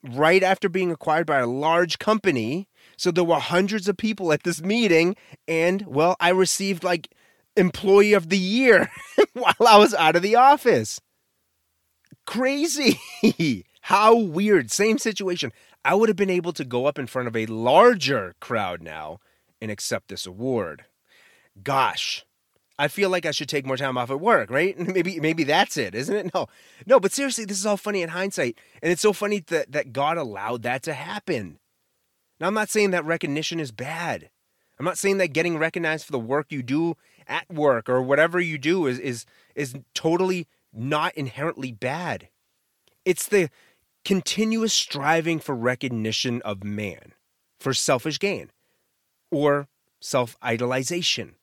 right 0.03 0.43
after 0.43 0.69
being 0.69 0.91
acquired 0.91 1.25
by 1.25 1.39
a 1.39 1.47
large 1.47 1.97
company. 1.99 2.67
So 2.97 3.11
there 3.11 3.23
were 3.23 3.39
hundreds 3.39 3.87
of 3.87 3.97
people 3.97 4.31
at 4.31 4.43
this 4.43 4.61
meeting, 4.61 5.15
and 5.47 5.85
well, 5.87 6.15
I 6.19 6.29
received 6.29 6.83
like 6.83 7.09
employee 7.55 8.13
of 8.13 8.29
the 8.29 8.37
year 8.37 8.89
while 9.33 9.67
I 9.67 9.77
was 9.77 9.93
out 9.93 10.15
of 10.15 10.21
the 10.21 10.35
office. 10.35 10.99
Crazy. 12.25 12.99
How 13.81 14.15
weird. 14.15 14.71
Same 14.71 14.97
situation. 14.97 15.51
I 15.83 15.95
would 15.95 16.09
have 16.09 16.15
been 16.15 16.29
able 16.29 16.53
to 16.53 16.63
go 16.63 16.85
up 16.85 16.97
in 16.97 17.07
front 17.07 17.27
of 17.27 17.35
a 17.35 17.45
larger 17.45 18.35
crowd 18.39 18.81
now 18.81 19.19
and 19.61 19.69
accept 19.69 20.07
this 20.07 20.25
award. 20.25 20.85
Gosh, 21.61 22.25
I 22.79 22.87
feel 22.87 23.09
like 23.09 23.25
I 23.25 23.31
should 23.31 23.49
take 23.49 23.65
more 23.65 23.77
time 23.77 23.97
off 23.97 24.09
at 24.09 24.19
work, 24.19 24.49
right? 24.49 24.77
Maybe 24.93 25.19
maybe 25.19 25.43
that's 25.43 25.77
it, 25.77 25.93
isn't 25.93 26.15
it? 26.15 26.33
No. 26.33 26.47
No, 26.85 26.99
but 26.99 27.11
seriously, 27.11 27.45
this 27.45 27.59
is 27.59 27.65
all 27.65 27.77
funny 27.77 28.01
in 28.01 28.09
hindsight. 28.09 28.57
And 28.81 28.91
it's 28.91 29.01
so 29.01 29.13
funny 29.13 29.39
that, 29.47 29.71
that 29.71 29.93
God 29.93 30.17
allowed 30.17 30.63
that 30.63 30.83
to 30.83 30.93
happen. 30.93 31.59
Now 32.39 32.47
I'm 32.47 32.53
not 32.53 32.69
saying 32.69 32.91
that 32.91 33.05
recognition 33.05 33.59
is 33.59 33.71
bad. 33.71 34.29
I'm 34.79 34.85
not 34.85 34.97
saying 34.97 35.17
that 35.19 35.33
getting 35.33 35.57
recognized 35.57 36.05
for 36.05 36.11
the 36.11 36.19
work 36.19 36.51
you 36.51 36.63
do 36.63 36.95
at 37.27 37.51
work 37.51 37.87
or 37.89 38.01
whatever 38.01 38.39
you 38.39 38.57
do 38.57 38.87
is 38.87 38.99
is 38.99 39.25
is 39.55 39.75
totally 39.93 40.47
not 40.73 41.13
inherently 41.15 41.71
bad. 41.71 42.29
It's 43.05 43.27
the 43.27 43.49
continuous 44.03 44.73
striving 44.73 45.39
for 45.39 45.55
recognition 45.55 46.41
of 46.41 46.63
man 46.63 47.13
for 47.59 47.73
selfish 47.73 48.19
gain 48.19 48.51
or 49.31 49.67
self-idolization 50.01 51.35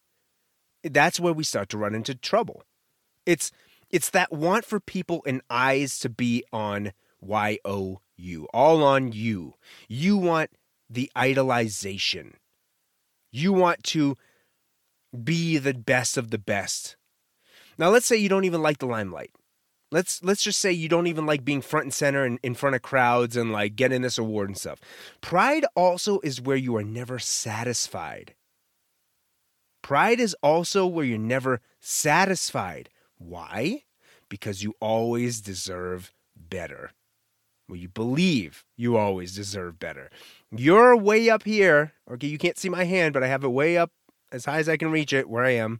that's 0.82 1.20
where 1.20 1.32
we 1.32 1.44
start 1.44 1.68
to 1.70 1.78
run 1.78 1.94
into 1.94 2.14
trouble. 2.14 2.62
It's 3.26 3.50
it's 3.90 4.10
that 4.10 4.32
want 4.32 4.64
for 4.64 4.80
people 4.80 5.22
and 5.26 5.42
eyes 5.50 5.98
to 6.00 6.08
be 6.08 6.44
on 6.52 6.92
Y 7.20 7.58
O 7.64 8.00
U, 8.16 8.48
all 8.52 8.82
on 8.82 9.12
you. 9.12 9.54
You 9.88 10.16
want 10.16 10.50
the 10.88 11.10
idolization. 11.16 12.34
You 13.30 13.52
want 13.52 13.82
to 13.84 14.16
be 15.24 15.58
the 15.58 15.74
best 15.74 16.16
of 16.16 16.30
the 16.30 16.38
best. 16.38 16.96
Now 17.78 17.88
let's 17.88 18.06
say 18.06 18.16
you 18.16 18.28
don't 18.28 18.44
even 18.44 18.62
like 18.62 18.78
the 18.78 18.86
limelight. 18.86 19.30
Let's 19.92 20.22
let's 20.22 20.44
just 20.44 20.60
say 20.60 20.70
you 20.70 20.88
don't 20.88 21.08
even 21.08 21.26
like 21.26 21.44
being 21.44 21.62
front 21.62 21.84
and 21.84 21.94
center 21.94 22.24
in, 22.24 22.38
in 22.42 22.54
front 22.54 22.76
of 22.76 22.82
crowds 22.82 23.36
and 23.36 23.50
like 23.50 23.74
getting 23.74 24.02
this 24.02 24.18
award 24.18 24.48
and 24.48 24.58
stuff. 24.58 24.80
Pride 25.20 25.64
also 25.74 26.20
is 26.20 26.40
where 26.40 26.56
you 26.56 26.76
are 26.76 26.84
never 26.84 27.18
satisfied. 27.18 28.34
Pride 29.82 30.20
is 30.20 30.36
also 30.42 30.86
where 30.86 31.04
you're 31.04 31.18
never 31.18 31.60
satisfied. 31.80 32.90
Why? 33.18 33.84
Because 34.28 34.62
you 34.62 34.74
always 34.80 35.40
deserve 35.40 36.12
better. 36.36 36.92
Well, 37.70 37.78
you 37.78 37.88
believe 37.88 38.64
you 38.76 38.96
always 38.96 39.34
deserve 39.34 39.78
better. 39.78 40.10
You're 40.50 40.96
way 40.96 41.30
up 41.30 41.44
here. 41.44 41.92
Okay, 42.10 42.26
you 42.26 42.36
can't 42.36 42.58
see 42.58 42.68
my 42.68 42.82
hand, 42.82 43.14
but 43.14 43.22
I 43.22 43.28
have 43.28 43.44
it 43.44 43.48
way 43.48 43.78
up 43.78 43.92
as 44.32 44.44
high 44.44 44.58
as 44.58 44.68
I 44.68 44.76
can 44.76 44.90
reach 44.90 45.12
it 45.12 45.28
where 45.28 45.44
I 45.44 45.50
am. 45.50 45.78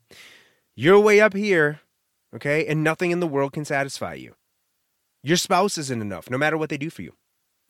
You're 0.76 1.00
way 1.00 1.20
up 1.20 1.34
here, 1.34 1.80
okay, 2.34 2.64
and 2.64 2.84
nothing 2.84 3.10
in 3.10 3.18
the 3.18 3.26
world 3.26 3.52
can 3.52 3.64
satisfy 3.64 4.14
you. 4.14 4.36
Your 5.24 5.36
spouse 5.36 5.76
isn't 5.78 6.00
enough, 6.00 6.30
no 6.30 6.38
matter 6.38 6.56
what 6.56 6.70
they 6.70 6.78
do 6.78 6.90
for 6.90 7.02
you. 7.02 7.14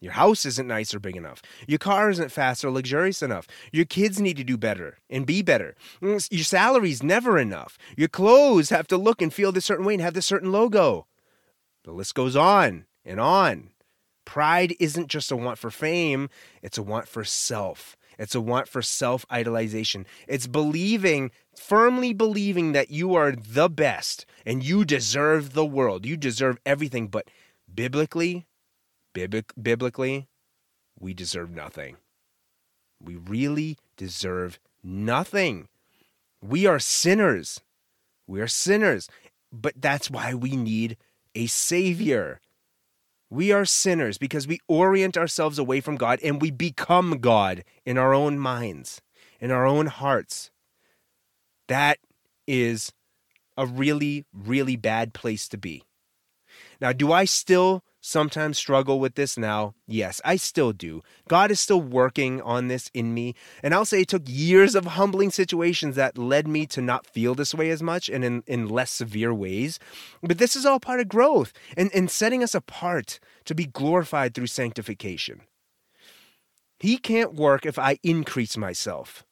Your 0.02 0.12
house 0.12 0.44
isn't 0.44 0.68
nice 0.68 0.94
or 0.94 1.00
big 1.00 1.16
enough. 1.16 1.40
Your 1.66 1.78
car 1.78 2.10
isn't 2.10 2.30
fast 2.30 2.62
or 2.62 2.70
luxurious 2.70 3.22
enough. 3.22 3.46
Your 3.72 3.86
kids 3.86 4.20
need 4.20 4.36
to 4.36 4.44
do 4.44 4.58
better 4.58 4.98
and 5.08 5.26
be 5.26 5.40
better. 5.40 5.74
Mm, 6.02 6.28
your 6.30 6.44
salary's 6.44 7.02
never 7.02 7.38
enough. 7.38 7.78
Your 7.96 8.08
clothes 8.08 8.68
have 8.68 8.86
to 8.88 8.98
look 8.98 9.22
and 9.22 9.32
feel 9.32 9.50
this 9.50 9.64
certain 9.64 9.86
way 9.86 9.94
and 9.94 10.02
have 10.02 10.14
this 10.14 10.26
certain 10.26 10.52
logo. 10.52 11.06
The 11.84 11.92
list 11.92 12.14
goes 12.14 12.36
on 12.36 12.84
and 13.04 13.18
on. 13.18 13.70
Pride 14.30 14.76
isn't 14.78 15.08
just 15.08 15.32
a 15.32 15.37
want 15.37 15.58
for 15.58 15.72
fame, 15.72 16.30
it's 16.62 16.78
a 16.78 16.84
want 16.84 17.08
for 17.08 17.25
self. 17.25 17.96
It's 18.16 18.37
a 18.37 18.40
want 18.40 18.68
for 18.68 18.80
self 18.80 19.26
idolization. 19.26 20.04
It's 20.28 20.46
believing, 20.46 21.32
firmly 21.56 22.12
believing 22.12 22.70
that 22.70 22.92
you 22.92 23.16
are 23.16 23.32
the 23.32 23.68
best 23.68 24.25
and 24.46 24.62
you 24.62 24.84
deserve 24.84 25.52
the 25.52 25.66
world. 25.66 26.06
You 26.06 26.16
deserve 26.16 26.58
everything. 26.64 27.08
But 27.08 27.26
biblically, 27.75 28.46
biblically, 29.12 30.28
we 30.96 31.12
deserve 31.12 31.50
nothing. 31.50 31.96
We 33.02 33.16
really 33.16 33.78
deserve 33.96 34.60
nothing. 34.80 35.66
We 36.40 36.66
are 36.66 36.78
sinners. 36.78 37.62
We 38.28 38.40
are 38.40 38.46
sinners. 38.46 39.08
But 39.50 39.82
that's 39.82 40.08
why 40.08 40.34
we 40.34 40.54
need 40.54 40.99
a 41.34 41.49
Savior. 41.49 42.40
We 43.30 43.52
are 43.52 43.64
sinners 43.64 44.18
because 44.18 44.49
we 44.49 44.60
orient 44.66 45.16
ourselves 45.16 45.58
away 45.58 45.80
from 45.80 45.96
God 45.96 46.18
and 46.22 46.42
we 46.42 46.50
become 46.50 47.18
God 47.20 47.62
in 47.87 47.96
our 47.96 48.12
own 48.12 48.38
minds, 48.38 49.00
in 49.40 49.52
our 49.52 49.64
own 49.64 49.87
hearts. 49.87 50.50
That 51.68 51.99
is 52.49 52.92
a 53.56 53.66
really, 53.66 54.25
really 54.32 54.75
bad 54.75 55.14
place 55.14 55.49
to 55.49 55.56
be. 55.56 55.84
Now, 56.80 56.92
do 56.92 57.12
I 57.12 57.25
still 57.25 57.84
sometimes 58.00 58.59
struggle 58.59 58.99
with 58.99 59.14
this 59.14 59.37
now? 59.38 59.75
Yes, 59.87 60.21
I 60.25 60.37
still 60.37 60.73
do. 60.73 61.02
God 61.28 61.50
is 61.50 61.61
still 61.61 61.80
working 61.80 62.40
on 62.42 62.69
this 62.69 62.90
in 62.95 63.14
me. 63.14 63.35
And 63.62 63.75
I'll 63.75 63.85
say 63.85 64.02
it 64.02 64.09
took 64.09 64.23
years 64.26 64.75
of 64.75 64.85
humbling 64.87 65.30
situations 65.30 65.97
that 65.97 66.19
led 66.19 66.49
me 66.49 66.66
to 66.66 66.80
not 66.80 67.07
feel 67.07 67.35
this 67.35 67.54
way 67.54 67.71
as 67.71 67.83
much 67.83 68.09
and 68.09 68.25
in, 68.25 68.42
in 68.47 68.69
less 68.69 68.90
severe 68.90 69.35
ways. 69.35 69.78
But 70.23 70.38
this 70.38 70.57
is 70.57 70.66
all 70.66 70.80
part 70.80 71.00
of 71.00 71.09
growth 71.09 71.52
and, 71.76 71.90
and 71.95 72.11
setting 72.11 72.42
us 72.42 72.54
apart 72.54 73.21
to 73.45 73.54
be 73.54 73.66
glorified 73.66 74.35
through 74.35 74.49
sanctification. 74.49 75.42
He 76.78 76.97
can't 76.97 77.35
work 77.35 77.66
if 77.66 77.78
I 77.78 77.99
increase 78.02 78.57
myself. 78.57 79.25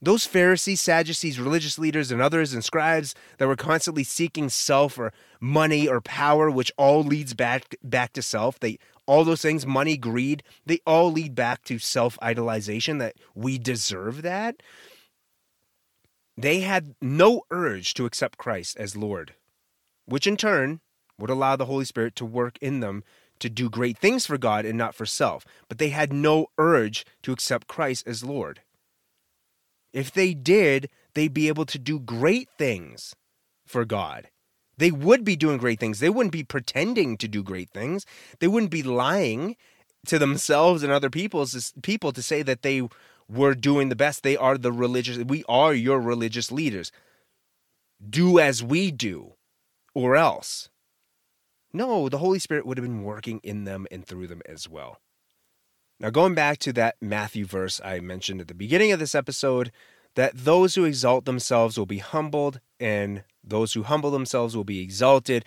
Those 0.00 0.26
Pharisees, 0.26 0.80
Sadducees, 0.80 1.40
religious 1.40 1.78
leaders, 1.78 2.12
and 2.12 2.22
others 2.22 2.54
and 2.54 2.64
scribes 2.64 3.14
that 3.38 3.48
were 3.48 3.56
constantly 3.56 4.04
seeking 4.04 4.48
self 4.48 4.96
or 4.96 5.12
money 5.40 5.88
or 5.88 6.00
power, 6.00 6.50
which 6.50 6.72
all 6.76 7.02
leads 7.02 7.34
back 7.34 7.76
back 7.82 8.12
to 8.12 8.22
self. 8.22 8.60
They 8.60 8.78
all 9.06 9.24
those 9.24 9.42
things, 9.42 9.66
money, 9.66 9.96
greed, 9.96 10.42
they 10.66 10.80
all 10.86 11.10
lead 11.10 11.34
back 11.34 11.64
to 11.64 11.78
self-idolization 11.78 12.98
that 12.98 13.16
we 13.34 13.58
deserve 13.58 14.20
that. 14.22 14.62
They 16.36 16.60
had 16.60 16.94
no 17.00 17.42
urge 17.50 17.94
to 17.94 18.04
accept 18.04 18.38
Christ 18.38 18.76
as 18.78 18.96
Lord, 18.96 19.34
which 20.04 20.26
in 20.26 20.36
turn 20.36 20.80
would 21.18 21.30
allow 21.30 21.56
the 21.56 21.64
Holy 21.64 21.86
Spirit 21.86 22.14
to 22.16 22.24
work 22.24 22.58
in 22.60 22.80
them 22.80 23.02
to 23.40 23.48
do 23.48 23.70
great 23.70 23.98
things 23.98 24.26
for 24.26 24.38
God 24.38 24.64
and 24.64 24.76
not 24.76 24.94
for 24.94 25.06
self. 25.06 25.44
But 25.68 25.78
they 25.78 25.88
had 25.88 26.12
no 26.12 26.46
urge 26.58 27.06
to 27.22 27.32
accept 27.32 27.66
Christ 27.66 28.06
as 28.06 28.22
Lord. 28.22 28.60
If 29.92 30.12
they 30.12 30.34
did, 30.34 30.90
they'd 31.14 31.34
be 31.34 31.48
able 31.48 31.66
to 31.66 31.78
do 31.78 31.98
great 31.98 32.48
things 32.58 33.14
for 33.66 33.84
God. 33.84 34.28
They 34.76 34.90
would 34.90 35.24
be 35.24 35.36
doing 35.36 35.58
great 35.58 35.80
things. 35.80 35.98
They 35.98 36.10
wouldn't 36.10 36.32
be 36.32 36.44
pretending 36.44 37.16
to 37.18 37.28
do 37.28 37.42
great 37.42 37.70
things. 37.70 38.06
They 38.38 38.46
wouldn't 38.46 38.70
be 38.70 38.82
lying 38.82 39.56
to 40.06 40.18
themselves 40.18 40.82
and 40.82 40.92
other 40.92 41.10
people's 41.10 41.72
people 41.82 42.12
to 42.12 42.22
say 42.22 42.42
that 42.42 42.62
they 42.62 42.88
were 43.28 43.54
doing 43.54 43.88
the 43.88 43.96
best. 43.96 44.22
They 44.22 44.36
are 44.36 44.56
the 44.56 44.72
religious 44.72 45.18
we 45.18 45.44
are 45.48 45.74
your 45.74 46.00
religious 46.00 46.52
leaders. 46.52 46.92
Do 48.08 48.38
as 48.38 48.62
we 48.62 48.90
do 48.92 49.34
or 49.94 50.14
else. 50.14 50.70
No, 51.72 52.08
the 52.08 52.18
Holy 52.18 52.38
Spirit 52.38 52.64
would 52.64 52.78
have 52.78 52.86
been 52.86 53.02
working 53.02 53.40
in 53.42 53.64
them 53.64 53.86
and 53.90 54.06
through 54.06 54.28
them 54.28 54.42
as 54.46 54.68
well. 54.68 55.00
Now, 56.00 56.10
going 56.10 56.34
back 56.34 56.58
to 56.60 56.72
that 56.74 56.96
Matthew 57.00 57.44
verse 57.44 57.80
I 57.84 58.00
mentioned 58.00 58.40
at 58.40 58.48
the 58.48 58.54
beginning 58.54 58.92
of 58.92 59.00
this 59.00 59.14
episode, 59.14 59.72
that 60.14 60.36
those 60.36 60.74
who 60.74 60.84
exalt 60.84 61.24
themselves 61.24 61.78
will 61.78 61.86
be 61.86 61.98
humbled, 61.98 62.60
and 62.80 63.24
those 63.42 63.72
who 63.72 63.82
humble 63.82 64.10
themselves 64.10 64.56
will 64.56 64.64
be 64.64 64.80
exalted. 64.80 65.44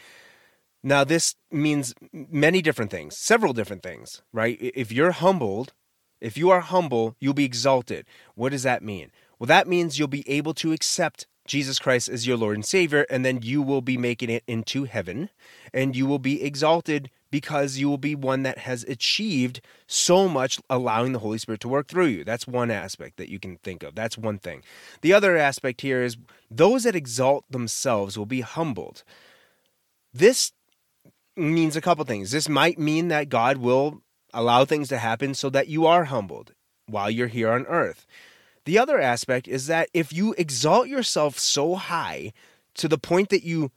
Now, 0.84 1.04
this 1.04 1.36
means 1.52 1.94
many 2.12 2.62
different 2.62 2.92
things, 2.92 3.18
several 3.18 3.54
different 3.54 3.84
things, 3.84 4.24
right? 4.34 4.58
If 4.60 4.92
you're 4.92 5.12
humbled, 5.12 5.74
if 6.20 6.38
you 6.38 6.50
are 6.50 6.62
humble, 6.62 7.16
you'll 7.20 7.34
be 7.34 7.46
exalted. 7.46 8.06
What 8.36 8.52
does 8.52 8.64
that 8.64 8.84
mean? 8.84 9.12
Well, 9.40 9.48
that 9.48 9.68
means 9.68 9.98
you'll 9.98 10.08
be 10.08 10.30
able 10.30 10.54
to 10.56 10.72
accept 10.72 11.28
Jesus 11.52 11.80
Christ 11.80 12.08
as 12.08 12.26
your 12.26 12.38
Lord 12.38 12.56
and 12.56 12.64
Savior, 12.64 13.06
and 13.10 13.26
then 13.26 13.42
you 13.42 13.62
will 13.62 13.82
be 13.82 13.98
making 13.98 14.30
it 14.30 14.42
into 14.48 14.86
heaven 14.86 15.30
and 15.74 15.98
you 15.98 16.06
will 16.06 16.18
be 16.18 16.42
exalted 16.42 17.10
because 17.30 17.78
you 17.78 17.90
will 17.90 17.98
be 17.98 18.16
one 18.16 18.44
that 18.44 18.60
has 18.60 18.86
achieved 18.86 19.60
so 19.86 20.30
much, 20.30 20.62
allowing 20.70 21.12
the 21.12 21.20
Holy 21.20 21.38
Spirit 21.38 21.60
to 21.60 21.68
work 21.68 21.90
through 21.90 22.06
you. 22.06 22.24
That's 22.24 22.48
one 22.48 22.72
aspect 22.72 23.18
that 23.18 23.28
you 23.28 23.38
can 23.38 23.58
think 23.58 23.84
of. 23.84 23.96
That's 23.96 24.18
one 24.18 24.40
thing. 24.40 24.64
The 25.02 25.12
other 25.12 25.36
aspect 25.36 25.82
here 25.82 26.02
is 26.02 26.16
those 26.50 26.84
that 26.84 26.96
exalt 26.96 27.44
themselves 27.52 28.18
will 28.18 28.26
be 28.26 28.42
humbled. 28.42 29.04
This 30.14 30.54
means 31.36 31.76
a 31.76 31.82
couple 31.82 32.06
things. 32.06 32.32
This 32.32 32.48
might 32.48 32.80
mean 32.80 33.10
that 33.10 33.28
God 33.28 33.58
will 33.58 34.02
allow 34.34 34.64
things 34.64 34.88
to 34.88 35.00
happen 35.00 35.34
so 35.34 35.50
that 35.50 35.68
you 35.68 35.86
are 35.86 36.06
humbled 36.06 36.54
while 36.86 37.12
you're 37.12 37.28
here 37.28 37.52
on 37.52 37.66
earth. 37.66 38.06
The 38.66 38.78
other 38.78 39.00
aspect 39.00 39.48
is 39.48 39.68
that 39.68 39.90
if 39.94 40.14
you 40.14 40.36
exalt 40.38 40.88
yourself 40.88 41.40
so 41.40 41.76
high 41.76 42.34
to 42.76 42.88
the 42.88 42.98
point 42.98 43.30
that 43.30 43.44
you 43.44 43.72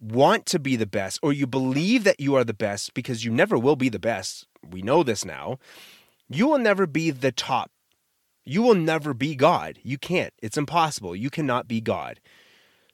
want 0.00 0.46
to 0.46 0.58
be 0.58 0.76
the 0.76 0.86
best 0.86 1.18
or 1.22 1.32
you 1.32 1.46
believe 1.46 2.04
that 2.04 2.20
you 2.20 2.34
are 2.34 2.44
the 2.44 2.54
best 2.54 2.94
because 2.94 3.24
you 3.24 3.30
never 3.30 3.58
will 3.58 3.76
be 3.76 3.88
the 3.88 3.98
best, 3.98 4.46
we 4.68 4.82
know 4.82 5.02
this 5.02 5.24
now, 5.24 5.58
you 6.28 6.46
will 6.46 6.58
never 6.58 6.86
be 6.86 7.10
the 7.10 7.32
top. 7.32 7.70
You 8.44 8.62
will 8.62 8.74
never 8.74 9.12
be 9.12 9.34
God. 9.34 9.78
You 9.82 9.98
can't. 9.98 10.32
It's 10.40 10.56
impossible. 10.56 11.14
You 11.14 11.28
cannot 11.28 11.68
be 11.68 11.80
God. 11.80 12.20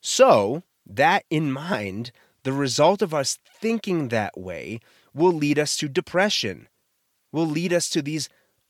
So, 0.00 0.62
that 0.86 1.24
in 1.30 1.52
mind, 1.52 2.12
the 2.42 2.52
result 2.52 3.02
of 3.02 3.12
us 3.12 3.38
thinking 3.60 4.08
that 4.08 4.38
way 4.38 4.80
will 5.14 5.32
lead 5.32 5.58
us 5.58 5.76
to 5.78 5.88
depression, 5.88 6.68
will 7.32 7.46
lead 7.46 7.72
us 7.72 7.88
to 7.90 8.02
these 8.02 8.28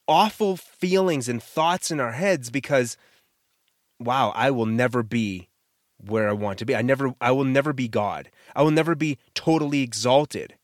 awful 0.08 0.56
feelings 0.56 1.28
and 1.28 1.42
thoughts 1.42 1.90
in 1.90 2.00
our 2.00 2.12
heads 2.12 2.50
because, 2.50 2.96
wow, 3.98 4.32
I 4.34 4.50
will 4.50 4.66
never 4.66 5.02
be 5.02 5.48
where 5.98 6.28
I 6.28 6.32
want 6.32 6.58
to 6.58 6.64
be. 6.66 6.76
I 6.76 6.82
never 6.82 7.14
I 7.20 7.32
will 7.32 7.44
never 7.44 7.72
be 7.72 7.88
God. 7.88 8.30
I 8.54 8.62
will 8.62 8.70
never 8.70 8.94
be 8.94 9.18
totally 9.34 9.82
exalted. 9.82 10.54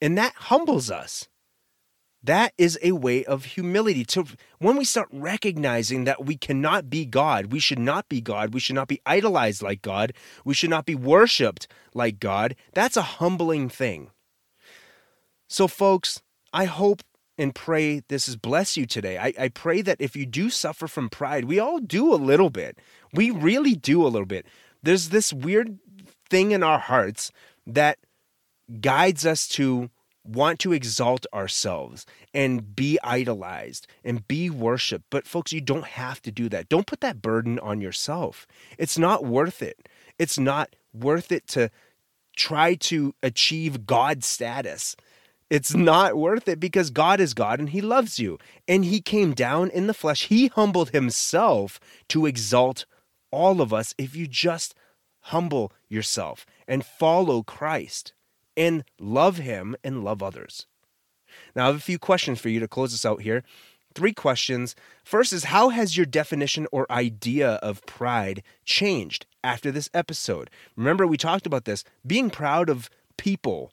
And 0.00 0.18
that 0.18 0.34
humbles 0.34 0.90
us. 0.90 1.28
That 2.22 2.54
is 2.56 2.78
a 2.82 2.92
way 2.92 3.22
of 3.24 3.44
humility. 3.44 4.04
To 4.06 4.24
when 4.58 4.76
we 4.76 4.84
start 4.86 5.08
recognizing 5.12 6.04
that 6.04 6.24
we 6.24 6.36
cannot 6.36 6.88
be 6.88 7.04
God, 7.04 7.52
we 7.52 7.58
should 7.58 7.78
not 7.78 8.08
be 8.08 8.22
God, 8.22 8.54
we 8.54 8.60
should 8.60 8.74
not 8.74 8.88
be 8.88 9.00
idolized 9.04 9.62
like 9.62 9.82
God, 9.82 10.14
we 10.42 10.54
should 10.54 10.70
not 10.70 10.86
be 10.86 10.94
worshiped 10.94 11.68
like 11.92 12.20
God, 12.20 12.56
that's 12.72 12.96
a 12.96 13.02
humbling 13.02 13.68
thing. 13.68 14.10
So, 15.48 15.68
folks, 15.68 16.22
I 16.50 16.64
hope 16.64 17.02
and 17.36 17.54
pray 17.54 18.02
this 18.08 18.28
is 18.28 18.36
bless 18.36 18.76
you 18.76 18.86
today. 18.86 19.18
I, 19.18 19.32
I 19.38 19.48
pray 19.48 19.82
that 19.82 20.00
if 20.00 20.16
you 20.16 20.26
do 20.26 20.50
suffer 20.50 20.86
from 20.86 21.08
pride, 21.08 21.44
we 21.46 21.58
all 21.58 21.78
do 21.78 22.12
a 22.12 22.16
little 22.16 22.50
bit. 22.50 22.78
We 23.12 23.30
really 23.30 23.74
do 23.74 24.06
a 24.06 24.08
little 24.08 24.26
bit. 24.26 24.46
There's 24.82 25.08
this 25.08 25.32
weird 25.32 25.78
thing 26.28 26.52
in 26.52 26.62
our 26.62 26.78
hearts 26.78 27.32
that 27.66 27.98
guides 28.80 29.26
us 29.26 29.48
to 29.48 29.90
want 30.24 30.58
to 30.58 30.72
exalt 30.72 31.26
ourselves 31.34 32.06
and 32.32 32.74
be 32.74 32.98
idolized 33.04 33.86
and 34.02 34.26
be 34.26 34.48
worshiped. 34.48 35.04
But, 35.10 35.26
folks, 35.26 35.52
you 35.52 35.60
don't 35.60 35.84
have 35.84 36.22
to 36.22 36.32
do 36.32 36.48
that. 36.48 36.68
Don't 36.68 36.86
put 36.86 37.00
that 37.00 37.20
burden 37.20 37.58
on 37.58 37.80
yourself. 37.80 38.46
It's 38.78 38.98
not 38.98 39.24
worth 39.24 39.62
it. 39.62 39.88
It's 40.18 40.38
not 40.38 40.74
worth 40.94 41.30
it 41.30 41.46
to 41.48 41.70
try 42.36 42.74
to 42.74 43.14
achieve 43.22 43.86
God 43.86 44.24
status. 44.24 44.96
It's 45.54 45.72
not 45.72 46.16
worth 46.16 46.48
it 46.48 46.58
because 46.58 46.90
God 46.90 47.20
is 47.20 47.32
God 47.32 47.60
and 47.60 47.68
He 47.68 47.80
loves 47.80 48.18
you. 48.18 48.40
And 48.66 48.84
He 48.84 49.00
came 49.00 49.34
down 49.34 49.70
in 49.70 49.86
the 49.86 49.94
flesh. 49.94 50.26
He 50.26 50.48
humbled 50.48 50.90
Himself 50.90 51.78
to 52.08 52.26
exalt 52.26 52.86
all 53.30 53.60
of 53.60 53.72
us 53.72 53.94
if 53.96 54.16
you 54.16 54.26
just 54.26 54.74
humble 55.20 55.72
yourself 55.88 56.44
and 56.66 56.84
follow 56.84 57.44
Christ 57.44 58.14
and 58.56 58.82
love 58.98 59.36
Him 59.36 59.76
and 59.84 60.02
love 60.02 60.24
others. 60.24 60.66
Now, 61.54 61.62
I 61.62 61.66
have 61.68 61.76
a 61.76 61.80
few 61.80 62.00
questions 62.00 62.40
for 62.40 62.48
you 62.48 62.58
to 62.58 62.66
close 62.66 62.92
us 62.92 63.06
out 63.06 63.22
here. 63.22 63.44
Three 63.94 64.12
questions. 64.12 64.74
First 65.04 65.32
is 65.32 65.44
How 65.44 65.68
has 65.68 65.96
your 65.96 66.04
definition 66.04 66.66
or 66.72 66.90
idea 66.90 67.60
of 67.62 67.86
pride 67.86 68.42
changed 68.64 69.24
after 69.44 69.70
this 69.70 69.88
episode? 69.94 70.50
Remember, 70.74 71.06
we 71.06 71.16
talked 71.16 71.46
about 71.46 71.64
this 71.64 71.84
being 72.04 72.28
proud 72.28 72.68
of 72.68 72.90
people 73.16 73.70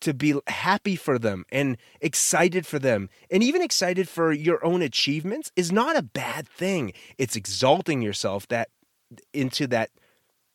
to 0.00 0.14
be 0.14 0.34
happy 0.46 0.96
for 0.96 1.18
them 1.18 1.44
and 1.50 1.76
excited 2.00 2.66
for 2.66 2.78
them 2.78 3.08
and 3.30 3.42
even 3.42 3.62
excited 3.62 4.08
for 4.08 4.32
your 4.32 4.64
own 4.64 4.82
achievements 4.82 5.52
is 5.56 5.70
not 5.70 5.96
a 5.96 6.02
bad 6.02 6.48
thing. 6.48 6.92
It's 7.18 7.36
exalting 7.36 8.02
yourself 8.02 8.48
that 8.48 8.70
into 9.32 9.66
that 9.68 9.90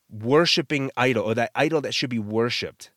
worshiping 0.09 0.91
idol 0.97 1.25
or 1.25 1.35
that 1.35 1.51
idol 1.55 1.81
that 1.81 1.93
should 1.93 2.09
be 2.09 2.19
worshiped. 2.19 2.91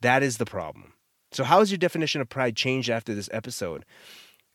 That 0.00 0.22
is 0.22 0.38
the 0.38 0.44
problem. 0.44 0.94
So 1.30 1.44
how 1.44 1.60
has 1.60 1.70
your 1.70 1.78
definition 1.78 2.20
of 2.20 2.28
pride 2.28 2.56
changed 2.56 2.90
after 2.90 3.14
this 3.14 3.30
episode? 3.32 3.84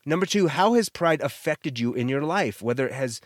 Number 0.06 0.26
2, 0.26 0.48
how 0.48 0.74
has 0.74 0.88
pride 0.88 1.20
affected 1.20 1.78
you 1.78 1.92
in 1.92 2.08
your 2.08 2.22
life? 2.22 2.62
Whether 2.62 2.86
it 2.86 2.94
has 2.94 3.20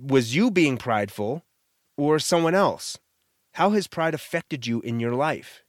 was 0.00 0.34
you 0.34 0.50
being 0.50 0.78
prideful 0.78 1.44
or 1.96 2.18
someone 2.18 2.54
else? 2.54 2.98
How 3.52 3.70
has 3.70 3.86
pride 3.86 4.14
affected 4.14 4.66
you 4.66 4.80
in 4.80 5.00
your 5.00 5.14
life? 5.14 5.62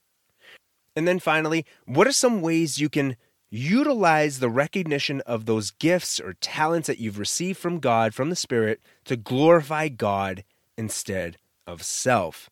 And 0.95 1.07
then 1.07 1.19
finally, 1.19 1.65
what 1.85 2.07
are 2.07 2.11
some 2.11 2.41
ways 2.41 2.79
you 2.79 2.89
can 2.89 3.15
utilize 3.49 4.39
the 4.39 4.49
recognition 4.49 5.21
of 5.21 5.45
those 5.45 5.71
gifts 5.71 6.19
or 6.19 6.33
talents 6.33 6.87
that 6.87 6.99
you've 6.99 7.19
received 7.19 7.57
from 7.57 7.79
God, 7.79 8.13
from 8.13 8.29
the 8.29 8.35
Spirit, 8.35 8.79
to 9.05 9.15
glorify 9.15 9.87
God 9.87 10.43
instead 10.77 11.37
of 11.65 11.83
self? 11.83 12.49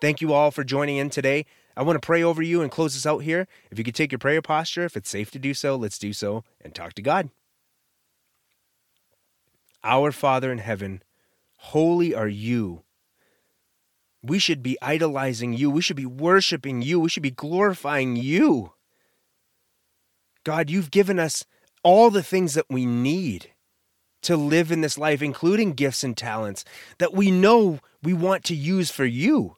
Thank 0.00 0.20
you 0.20 0.32
all 0.32 0.50
for 0.50 0.64
joining 0.64 0.96
in 0.96 1.10
today. 1.10 1.46
I 1.76 1.82
want 1.82 2.00
to 2.00 2.04
pray 2.04 2.22
over 2.22 2.42
you 2.42 2.60
and 2.60 2.70
close 2.70 2.94
this 2.94 3.06
out 3.06 3.20
here. 3.20 3.46
If 3.70 3.78
you 3.78 3.84
could 3.84 3.94
take 3.94 4.12
your 4.12 4.18
prayer 4.18 4.42
posture, 4.42 4.84
if 4.84 4.96
it's 4.96 5.08
safe 5.08 5.30
to 5.30 5.38
do 5.38 5.54
so, 5.54 5.76
let's 5.76 5.98
do 5.98 6.12
so 6.12 6.44
and 6.60 6.74
talk 6.74 6.94
to 6.94 7.02
God. 7.02 7.30
Our 9.84 10.12
Father 10.12 10.52
in 10.52 10.58
heaven, 10.58 11.02
holy 11.56 12.14
are 12.14 12.28
you 12.28 12.82
we 14.22 14.38
should 14.38 14.62
be 14.62 14.78
idolizing 14.80 15.52
you. 15.52 15.70
We 15.70 15.82
should 15.82 15.96
be 15.96 16.06
worshiping 16.06 16.82
you. 16.82 17.00
We 17.00 17.08
should 17.08 17.22
be 17.22 17.30
glorifying 17.30 18.16
you. 18.16 18.72
God, 20.44 20.70
you've 20.70 20.90
given 20.90 21.18
us 21.18 21.44
all 21.82 22.10
the 22.10 22.22
things 22.22 22.54
that 22.54 22.66
we 22.70 22.86
need 22.86 23.50
to 24.22 24.36
live 24.36 24.70
in 24.70 24.80
this 24.80 24.96
life, 24.96 25.20
including 25.20 25.72
gifts 25.72 26.04
and 26.04 26.16
talents 26.16 26.64
that 26.98 27.12
we 27.12 27.30
know 27.30 27.80
we 28.02 28.12
want 28.12 28.44
to 28.44 28.54
use 28.54 28.90
for 28.90 29.04
you. 29.04 29.56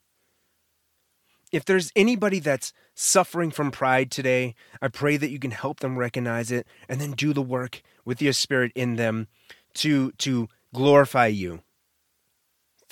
If 1.52 1.64
there's 1.64 1.92
anybody 1.94 2.40
that's 2.40 2.72
suffering 2.94 3.50
from 3.50 3.70
pride 3.70 4.10
today, 4.10 4.54
I 4.80 4.88
pray 4.88 5.16
that 5.18 5.30
you 5.30 5.38
can 5.38 5.50
help 5.50 5.80
them 5.80 5.98
recognize 5.98 6.50
it 6.50 6.66
and 6.88 7.00
then 7.00 7.12
do 7.12 7.32
the 7.32 7.42
work 7.42 7.82
with 8.04 8.20
your 8.20 8.32
spirit 8.32 8.72
in 8.74 8.96
them 8.96 9.28
to 9.74 10.12
to 10.12 10.48
glorify 10.72 11.26
you 11.26 11.62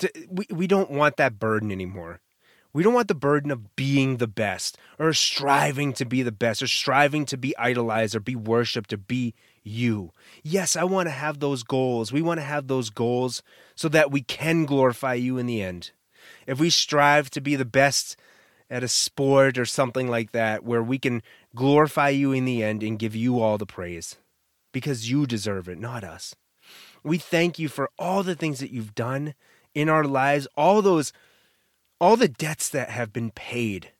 to, 0.03 0.27
we, 0.29 0.45
we 0.49 0.67
don't 0.67 0.91
want 0.91 1.17
that 1.17 1.39
burden 1.39 1.71
anymore. 1.71 2.21
We 2.73 2.81
don't 2.81 2.95
want 2.95 3.07
the 3.07 3.15
burden 3.15 3.51
of 3.51 3.75
being 3.75 4.17
the 4.17 4.27
best 4.27 4.77
or 4.97 5.13
striving 5.13 5.93
to 5.93 6.05
be 6.05 6.23
the 6.23 6.31
best 6.31 6.61
or 6.61 6.67
striving 6.67 7.25
to 7.25 7.37
be 7.37 7.55
idolized 7.57 8.15
or 8.15 8.19
be 8.19 8.35
worshiped 8.35 8.91
or 8.91 8.97
be 8.97 9.35
you. 9.61 10.11
Yes, 10.41 10.75
I 10.75 10.83
want 10.83 11.07
to 11.07 11.11
have 11.11 11.39
those 11.39 11.61
goals. 11.61 12.11
We 12.11 12.23
want 12.23 12.39
to 12.39 12.45
have 12.45 12.67
those 12.67 12.89
goals 12.89 13.43
so 13.75 13.87
that 13.89 14.11
we 14.11 14.21
can 14.21 14.65
glorify 14.65 15.13
you 15.13 15.37
in 15.37 15.45
the 15.45 15.61
end. 15.61 15.91
If 16.47 16.59
we 16.59 16.71
strive 16.71 17.29
to 17.31 17.41
be 17.41 17.55
the 17.55 17.65
best 17.65 18.17
at 18.71 18.83
a 18.83 18.87
sport 18.87 19.59
or 19.59 19.65
something 19.65 20.07
like 20.07 20.31
that, 20.31 20.63
where 20.63 20.81
we 20.81 20.97
can 20.97 21.21
glorify 21.55 22.09
you 22.09 22.31
in 22.31 22.45
the 22.45 22.63
end 22.63 22.81
and 22.81 22.97
give 22.97 23.15
you 23.15 23.39
all 23.39 23.59
the 23.59 23.67
praise 23.67 24.17
because 24.71 25.11
you 25.11 25.27
deserve 25.27 25.69
it, 25.69 25.77
not 25.77 26.03
us. 26.03 26.35
We 27.03 27.19
thank 27.19 27.59
you 27.59 27.69
for 27.69 27.91
all 27.99 28.23
the 28.23 28.35
things 28.35 28.59
that 28.59 28.71
you've 28.71 28.95
done 28.95 29.35
in 29.73 29.89
our 29.89 30.03
lives, 30.03 30.47
all 30.55 30.81
those, 30.81 31.13
all 31.99 32.15
the 32.15 32.27
debts 32.27 32.69
that 32.69 32.89
have 32.89 33.13
been 33.13 33.31
paid 33.31 33.91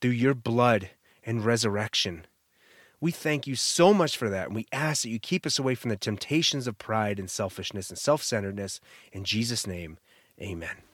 through 0.00 0.12
your 0.12 0.34
blood 0.34 0.90
and 1.24 1.44
resurrection. 1.44 2.26
We 3.00 3.12
thank 3.12 3.46
you 3.46 3.54
so 3.54 3.94
much 3.94 4.16
for 4.16 4.28
that. 4.28 4.46
And 4.46 4.56
we 4.56 4.66
ask 4.72 5.02
that 5.02 5.10
you 5.10 5.20
keep 5.20 5.46
us 5.46 5.58
away 5.58 5.74
from 5.74 5.90
the 5.90 5.96
temptations 5.96 6.66
of 6.66 6.78
pride 6.78 7.18
and 7.18 7.30
selfishness 7.30 7.90
and 7.90 7.98
self 7.98 8.22
centeredness. 8.22 8.80
In 9.12 9.24
Jesus' 9.24 9.66
name, 9.66 9.98
amen. 10.40 10.87